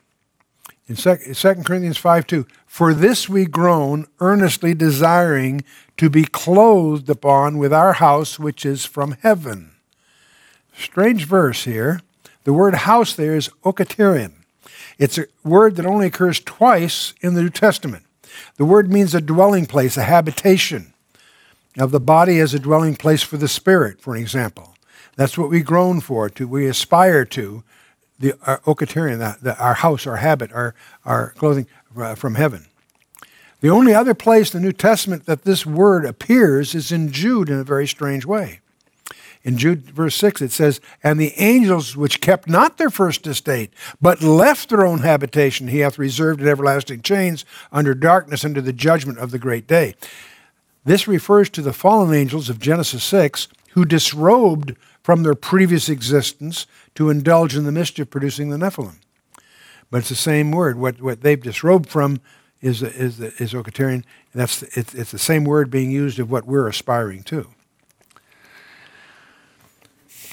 In 0.86 0.96
2 0.96 1.16
Corinthians 1.64 1.98
5 1.98 2.26
2, 2.26 2.46
for 2.66 2.94
this 2.94 3.28
we 3.28 3.44
groan, 3.44 4.06
earnestly 4.20 4.74
desiring 4.74 5.64
to 5.96 6.08
be 6.08 6.24
clothed 6.24 7.10
upon 7.10 7.58
with 7.58 7.72
our 7.72 7.94
house 7.94 8.38
which 8.38 8.64
is 8.64 8.86
from 8.86 9.16
heaven. 9.22 9.72
Strange 10.78 11.24
verse 11.26 11.64
here. 11.64 12.00
The 12.44 12.52
word 12.52 12.74
house 12.74 13.14
there 13.14 13.36
is 13.36 13.50
oiketerion. 13.64 14.32
It's 14.98 15.18
a 15.18 15.26
word 15.44 15.76
that 15.76 15.86
only 15.86 16.06
occurs 16.06 16.40
twice 16.40 17.14
in 17.20 17.34
the 17.34 17.42
New 17.42 17.50
Testament. 17.50 18.04
The 18.56 18.64
word 18.64 18.90
means 18.92 19.14
a 19.14 19.20
dwelling 19.20 19.66
place, 19.66 19.96
a 19.96 20.02
habitation 20.02 20.92
of 21.78 21.90
the 21.90 22.00
body 22.00 22.38
as 22.40 22.54
a 22.54 22.58
dwelling 22.58 22.96
place 22.96 23.22
for 23.22 23.36
the 23.36 23.48
spirit, 23.48 24.00
for 24.00 24.16
example. 24.16 24.74
That's 25.16 25.36
what 25.36 25.50
we 25.50 25.62
groan 25.62 26.00
for, 26.00 26.28
to 26.30 26.46
we 26.46 26.66
aspire 26.66 27.24
to, 27.26 27.64
the 28.18 28.34
our 28.46 28.58
oiketerion, 28.60 29.18
the, 29.18 29.36
the, 29.42 29.58
our 29.58 29.74
house, 29.74 30.06
our 30.06 30.16
habit, 30.16 30.52
our, 30.52 30.74
our 31.04 31.30
clothing 31.32 31.66
uh, 31.96 32.14
from 32.14 32.36
heaven. 32.36 32.66
The 33.60 33.70
only 33.70 33.94
other 33.94 34.14
place 34.14 34.54
in 34.54 34.60
the 34.60 34.66
New 34.66 34.72
Testament 34.72 35.26
that 35.26 35.42
this 35.42 35.66
word 35.66 36.04
appears 36.04 36.74
is 36.74 36.92
in 36.92 37.10
Jude 37.10 37.48
in 37.48 37.58
a 37.58 37.64
very 37.64 37.86
strange 37.86 38.24
way. 38.24 38.60
In 39.44 39.56
Jude 39.56 39.90
verse 39.90 40.16
6, 40.16 40.42
it 40.42 40.52
says, 40.52 40.80
And 41.02 41.18
the 41.18 41.32
angels 41.36 41.96
which 41.96 42.20
kept 42.20 42.48
not 42.48 42.76
their 42.76 42.90
first 42.90 43.26
estate, 43.26 43.72
but 44.00 44.22
left 44.22 44.68
their 44.68 44.84
own 44.84 45.00
habitation, 45.00 45.68
he 45.68 45.78
hath 45.78 45.98
reserved 45.98 46.40
in 46.40 46.48
everlasting 46.48 47.02
chains 47.02 47.44
under 47.72 47.94
darkness 47.94 48.44
under 48.44 48.60
the 48.60 48.72
judgment 48.72 49.18
of 49.18 49.30
the 49.30 49.38
great 49.38 49.66
day. 49.66 49.94
This 50.84 51.06
refers 51.06 51.50
to 51.50 51.62
the 51.62 51.72
fallen 51.72 52.14
angels 52.14 52.48
of 52.48 52.58
Genesis 52.58 53.04
6 53.04 53.48
who 53.72 53.84
disrobed 53.84 54.74
from 55.02 55.22
their 55.22 55.34
previous 55.34 55.88
existence 55.88 56.66
to 56.94 57.10
indulge 57.10 57.56
in 57.56 57.64
the 57.64 57.72
mischief 57.72 58.10
producing 58.10 58.50
the 58.50 58.56
Nephilim. 58.56 58.96
But 59.90 59.98
it's 59.98 60.08
the 60.08 60.14
same 60.14 60.50
word. 60.50 60.78
What, 60.78 61.00
what 61.00 61.22
they've 61.22 61.40
disrobed 61.40 61.88
from 61.88 62.20
is, 62.60 62.82
is, 62.82 63.20
is 63.20 63.52
Oiketerion. 63.52 64.04
That's, 64.34 64.62
it's, 64.62 64.94
it's 64.94 65.10
the 65.10 65.18
same 65.18 65.44
word 65.44 65.70
being 65.70 65.90
used 65.90 66.18
of 66.18 66.30
what 66.30 66.46
we're 66.46 66.68
aspiring 66.68 67.22
to. 67.24 67.48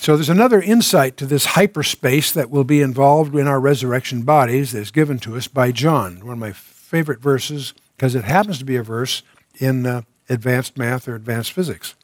So 0.05 0.15
there's 0.15 0.29
another 0.29 0.61
insight 0.61 1.17
to 1.17 1.25
this 1.25 1.45
hyperspace 1.45 2.31
that 2.31 2.51
will 2.51 2.63
be 2.63 2.79
involved 2.79 3.35
in 3.35 3.47
our 3.47 3.59
resurrection 3.59 4.21
bodies 4.21 4.71
that's 4.71 4.91
given 4.91 5.17
to 5.17 5.35
us 5.35 5.47
by 5.47 5.71
John, 5.71 6.23
one 6.23 6.33
of 6.33 6.37
my 6.37 6.51
favorite 6.51 7.21
verses, 7.21 7.73
because 7.97 8.13
it 8.13 8.23
happens 8.23 8.59
to 8.59 8.65
be 8.65 8.75
a 8.75 8.83
verse 8.83 9.23
in 9.55 9.87
uh, 9.87 10.03
advanced 10.29 10.77
math 10.77 11.07
or 11.07 11.15
advanced 11.15 11.53
physics. 11.53 11.95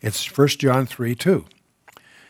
It's 0.00 0.24
1 0.24 0.48
John 0.50 0.86
3 0.86 1.16
2. 1.16 1.44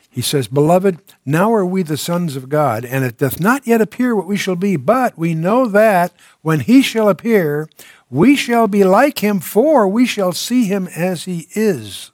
He 0.09 0.23
says, 0.23 0.49
Beloved, 0.49 1.03
now 1.27 1.53
are 1.53 1.67
we 1.67 1.83
the 1.83 1.99
sons 1.99 2.35
of 2.35 2.49
God, 2.49 2.83
and 2.87 3.05
it 3.05 3.19
doth 3.19 3.39
not 3.39 3.67
yet 3.67 3.83
appear 3.83 4.17
what 4.17 4.27
we 4.27 4.39
shall 4.39 4.57
be, 4.57 4.77
but 4.77 5.19
we 5.19 5.35
know 5.35 5.67
that 5.67 6.15
when 6.41 6.61
he 6.61 6.81
shall 6.81 7.11
appear, 7.11 7.69
we 8.09 8.35
shall 8.35 8.67
be 8.67 8.83
like 8.83 9.19
him, 9.19 9.41
for 9.41 9.87
we 9.87 10.07
shall 10.07 10.33
see 10.33 10.65
him 10.65 10.89
as 10.97 11.25
he 11.25 11.49
is. 11.53 12.13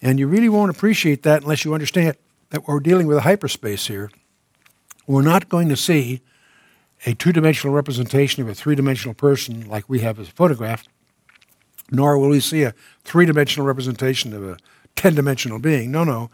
And 0.00 0.18
you 0.18 0.26
really 0.26 0.48
won't 0.48 0.70
appreciate 0.70 1.22
that 1.24 1.42
unless 1.42 1.64
you 1.64 1.74
understand 1.74 2.16
that 2.50 2.66
we're 2.66 2.80
dealing 2.80 3.06
with 3.06 3.18
a 3.18 3.22
hyperspace 3.22 3.86
here. 3.86 4.10
We're 5.06 5.22
not 5.22 5.48
going 5.48 5.68
to 5.68 5.76
see 5.76 6.20
a 7.06 7.14
two 7.14 7.32
dimensional 7.32 7.74
representation 7.74 8.42
of 8.42 8.48
a 8.48 8.54
three 8.54 8.74
dimensional 8.74 9.14
person 9.14 9.68
like 9.68 9.88
we 9.88 10.00
have 10.00 10.18
as 10.18 10.28
a 10.28 10.32
photograph, 10.32 10.84
nor 11.90 12.18
will 12.18 12.30
we 12.30 12.40
see 12.40 12.62
a 12.62 12.74
three 13.04 13.26
dimensional 13.26 13.66
representation 13.66 14.32
of 14.32 14.44
a 14.44 14.56
10 14.96 15.14
dimensional 15.14 15.58
being. 15.58 15.90
No, 15.90 16.04
no. 16.04 16.30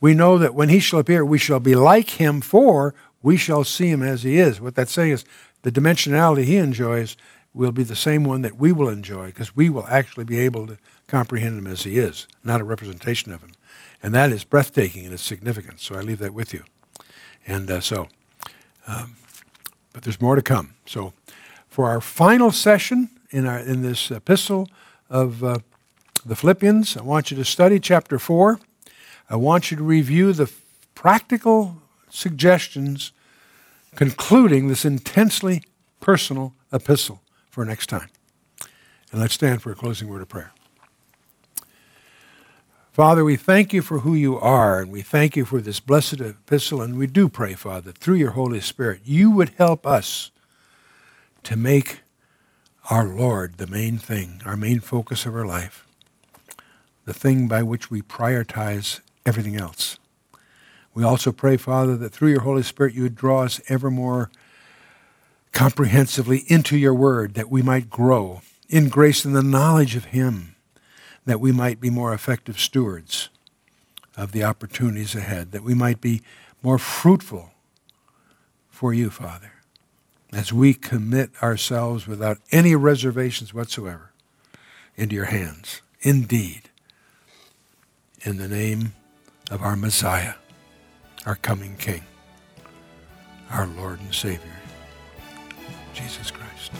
We 0.00 0.14
know 0.14 0.38
that 0.38 0.54
when 0.54 0.68
he 0.68 0.80
shall 0.80 1.00
appear, 1.00 1.24
we 1.24 1.38
shall 1.38 1.60
be 1.60 1.74
like 1.74 2.10
him, 2.10 2.40
for 2.40 2.94
we 3.22 3.36
shall 3.36 3.64
see 3.64 3.88
him 3.88 4.02
as 4.02 4.22
he 4.22 4.38
is. 4.38 4.60
What 4.60 4.74
that's 4.74 4.92
saying 4.92 5.12
is 5.12 5.24
the 5.62 5.72
dimensionality 5.72 6.44
he 6.44 6.56
enjoys 6.56 7.16
will 7.54 7.72
be 7.72 7.84
the 7.84 7.96
same 7.96 8.24
one 8.24 8.42
that 8.42 8.56
we 8.58 8.72
will 8.72 8.88
enjoy 8.88 9.26
because 9.26 9.56
we 9.56 9.70
will 9.70 9.86
actually 9.86 10.24
be 10.24 10.38
able 10.38 10.66
to 10.66 10.78
comprehend 11.06 11.58
him 11.58 11.66
as 11.66 11.82
he 11.82 11.98
is, 11.98 12.26
not 12.42 12.60
a 12.60 12.64
representation 12.64 13.32
of 13.32 13.42
him. 13.42 13.52
And 14.02 14.14
that 14.14 14.32
is 14.32 14.44
breathtaking 14.44 15.04
in 15.04 15.12
its 15.12 15.22
significance. 15.22 15.82
So 15.84 15.94
I 15.94 16.00
leave 16.00 16.18
that 16.18 16.34
with 16.34 16.52
you. 16.52 16.64
And 17.46 17.70
uh, 17.70 17.80
so, 17.80 18.08
um, 18.86 19.16
but 19.92 20.02
there's 20.02 20.20
more 20.20 20.36
to 20.36 20.42
come. 20.42 20.74
So, 20.86 21.12
for 21.68 21.88
our 21.88 22.00
final 22.00 22.52
session 22.52 23.10
in, 23.30 23.46
our, 23.46 23.58
in 23.58 23.82
this 23.82 24.10
epistle 24.10 24.68
of 25.10 25.42
uh, 25.42 25.58
the 26.24 26.36
Philippians, 26.36 26.96
I 26.96 27.02
want 27.02 27.30
you 27.30 27.36
to 27.36 27.44
study 27.44 27.80
chapter 27.80 28.18
4. 28.18 28.60
I 29.28 29.36
want 29.36 29.70
you 29.70 29.76
to 29.76 29.82
review 29.82 30.32
the 30.32 30.50
practical 30.94 31.82
suggestions 32.10 33.12
concluding 33.96 34.68
this 34.68 34.84
intensely 34.84 35.62
personal 36.00 36.52
epistle 36.72 37.20
for 37.50 37.64
next 37.64 37.86
time. 37.88 38.08
And 39.10 39.20
let's 39.20 39.34
stand 39.34 39.62
for 39.62 39.72
a 39.72 39.74
closing 39.74 40.08
word 40.08 40.22
of 40.22 40.28
prayer. 40.28 40.52
Father, 42.94 43.24
we 43.24 43.34
thank 43.34 43.72
you 43.72 43.82
for 43.82 43.98
who 43.98 44.14
you 44.14 44.38
are, 44.38 44.80
and 44.80 44.92
we 44.92 45.02
thank 45.02 45.34
you 45.34 45.44
for 45.44 45.60
this 45.60 45.80
blessed 45.80 46.20
epistle, 46.20 46.80
and 46.80 46.96
we 46.96 47.08
do 47.08 47.28
pray, 47.28 47.54
Father, 47.54 47.90
through 47.90 48.14
your 48.14 48.30
Holy 48.30 48.60
Spirit, 48.60 49.00
you 49.04 49.32
would 49.32 49.48
help 49.58 49.84
us 49.84 50.30
to 51.42 51.56
make 51.56 52.02
our 52.90 53.04
Lord 53.04 53.54
the 53.54 53.66
main 53.66 53.98
thing, 53.98 54.40
our 54.46 54.56
main 54.56 54.78
focus 54.78 55.26
of 55.26 55.34
our 55.34 55.44
life, 55.44 55.88
the 57.04 57.12
thing 57.12 57.48
by 57.48 57.64
which 57.64 57.90
we 57.90 58.00
prioritize 58.00 59.00
everything 59.26 59.56
else. 59.56 59.98
We 60.94 61.02
also 61.02 61.32
pray, 61.32 61.56
Father, 61.56 61.96
that 61.96 62.12
through 62.12 62.30
your 62.30 62.42
Holy 62.42 62.62
Spirit 62.62 62.94
you 62.94 63.02
would 63.02 63.16
draw 63.16 63.42
us 63.42 63.60
ever 63.68 63.90
more 63.90 64.30
comprehensively 65.50 66.44
into 66.46 66.78
your 66.78 66.94
word, 66.94 67.34
that 67.34 67.50
we 67.50 67.60
might 67.60 67.90
grow 67.90 68.42
in 68.68 68.88
grace 68.88 69.24
and 69.24 69.34
the 69.34 69.42
knowledge 69.42 69.96
of 69.96 70.04
him 70.04 70.53
that 71.24 71.40
we 71.40 71.52
might 71.52 71.80
be 71.80 71.90
more 71.90 72.12
effective 72.12 72.58
stewards 72.58 73.28
of 74.16 74.32
the 74.32 74.44
opportunities 74.44 75.14
ahead, 75.14 75.52
that 75.52 75.62
we 75.62 75.74
might 75.74 76.00
be 76.00 76.22
more 76.62 76.78
fruitful 76.78 77.50
for 78.68 78.92
you, 78.92 79.10
Father, 79.10 79.52
as 80.32 80.52
we 80.52 80.74
commit 80.74 81.30
ourselves 81.42 82.06
without 82.06 82.38
any 82.50 82.74
reservations 82.74 83.54
whatsoever 83.54 84.10
into 84.96 85.14
your 85.14 85.26
hands. 85.26 85.80
Indeed, 86.00 86.70
in 88.22 88.36
the 88.36 88.48
name 88.48 88.94
of 89.50 89.62
our 89.62 89.76
Messiah, 89.76 90.34
our 91.26 91.36
coming 91.36 91.76
King, 91.76 92.02
our 93.50 93.66
Lord 93.66 94.00
and 94.00 94.14
Savior, 94.14 94.40
Jesus 95.94 96.30
Christ. 96.30 96.72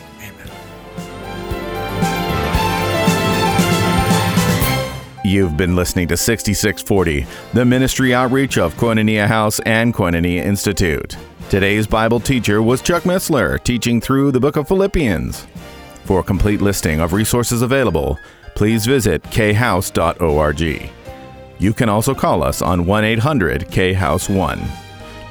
You've 5.34 5.56
been 5.56 5.74
listening 5.74 6.06
to 6.08 6.16
6640, 6.16 7.26
the 7.54 7.64
ministry 7.64 8.14
outreach 8.14 8.56
of 8.56 8.76
Koinonia 8.76 9.26
House 9.26 9.58
and 9.66 9.92
Koinonia 9.92 10.44
Institute. 10.44 11.16
Today's 11.50 11.88
Bible 11.88 12.20
teacher 12.20 12.62
was 12.62 12.80
Chuck 12.80 13.02
Missler, 13.02 13.60
teaching 13.64 14.00
through 14.00 14.30
the 14.30 14.38
book 14.38 14.54
of 14.54 14.68
Philippians. 14.68 15.44
For 16.04 16.20
a 16.20 16.22
complete 16.22 16.60
listing 16.60 17.00
of 17.00 17.12
resources 17.12 17.62
available, 17.62 18.16
please 18.54 18.86
visit 18.86 19.24
khouse.org. 19.24 20.90
You 21.58 21.72
can 21.72 21.88
also 21.88 22.14
call 22.14 22.44
us 22.44 22.62
on 22.62 22.86
1 22.86 23.04
800 23.04 23.96
House 23.96 24.28
1. 24.28 24.62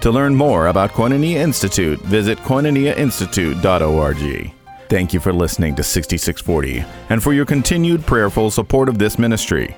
To 0.01 0.11
learn 0.11 0.35
more 0.35 0.67
about 0.67 0.91
Koinonia 0.91 1.37
Institute, 1.37 2.01
visit 2.01 2.37
koinoniainstitute.org. 2.39 4.53
Thank 4.89 5.13
you 5.13 5.21
for 5.21 5.31
listening 5.31 5.75
to 5.75 5.83
6640 5.83 6.83
and 7.09 7.23
for 7.23 7.31
your 7.31 7.45
continued 7.45 8.05
prayerful 8.05 8.51
support 8.51 8.89
of 8.89 8.99
this 8.99 9.17
ministry. 9.17 9.77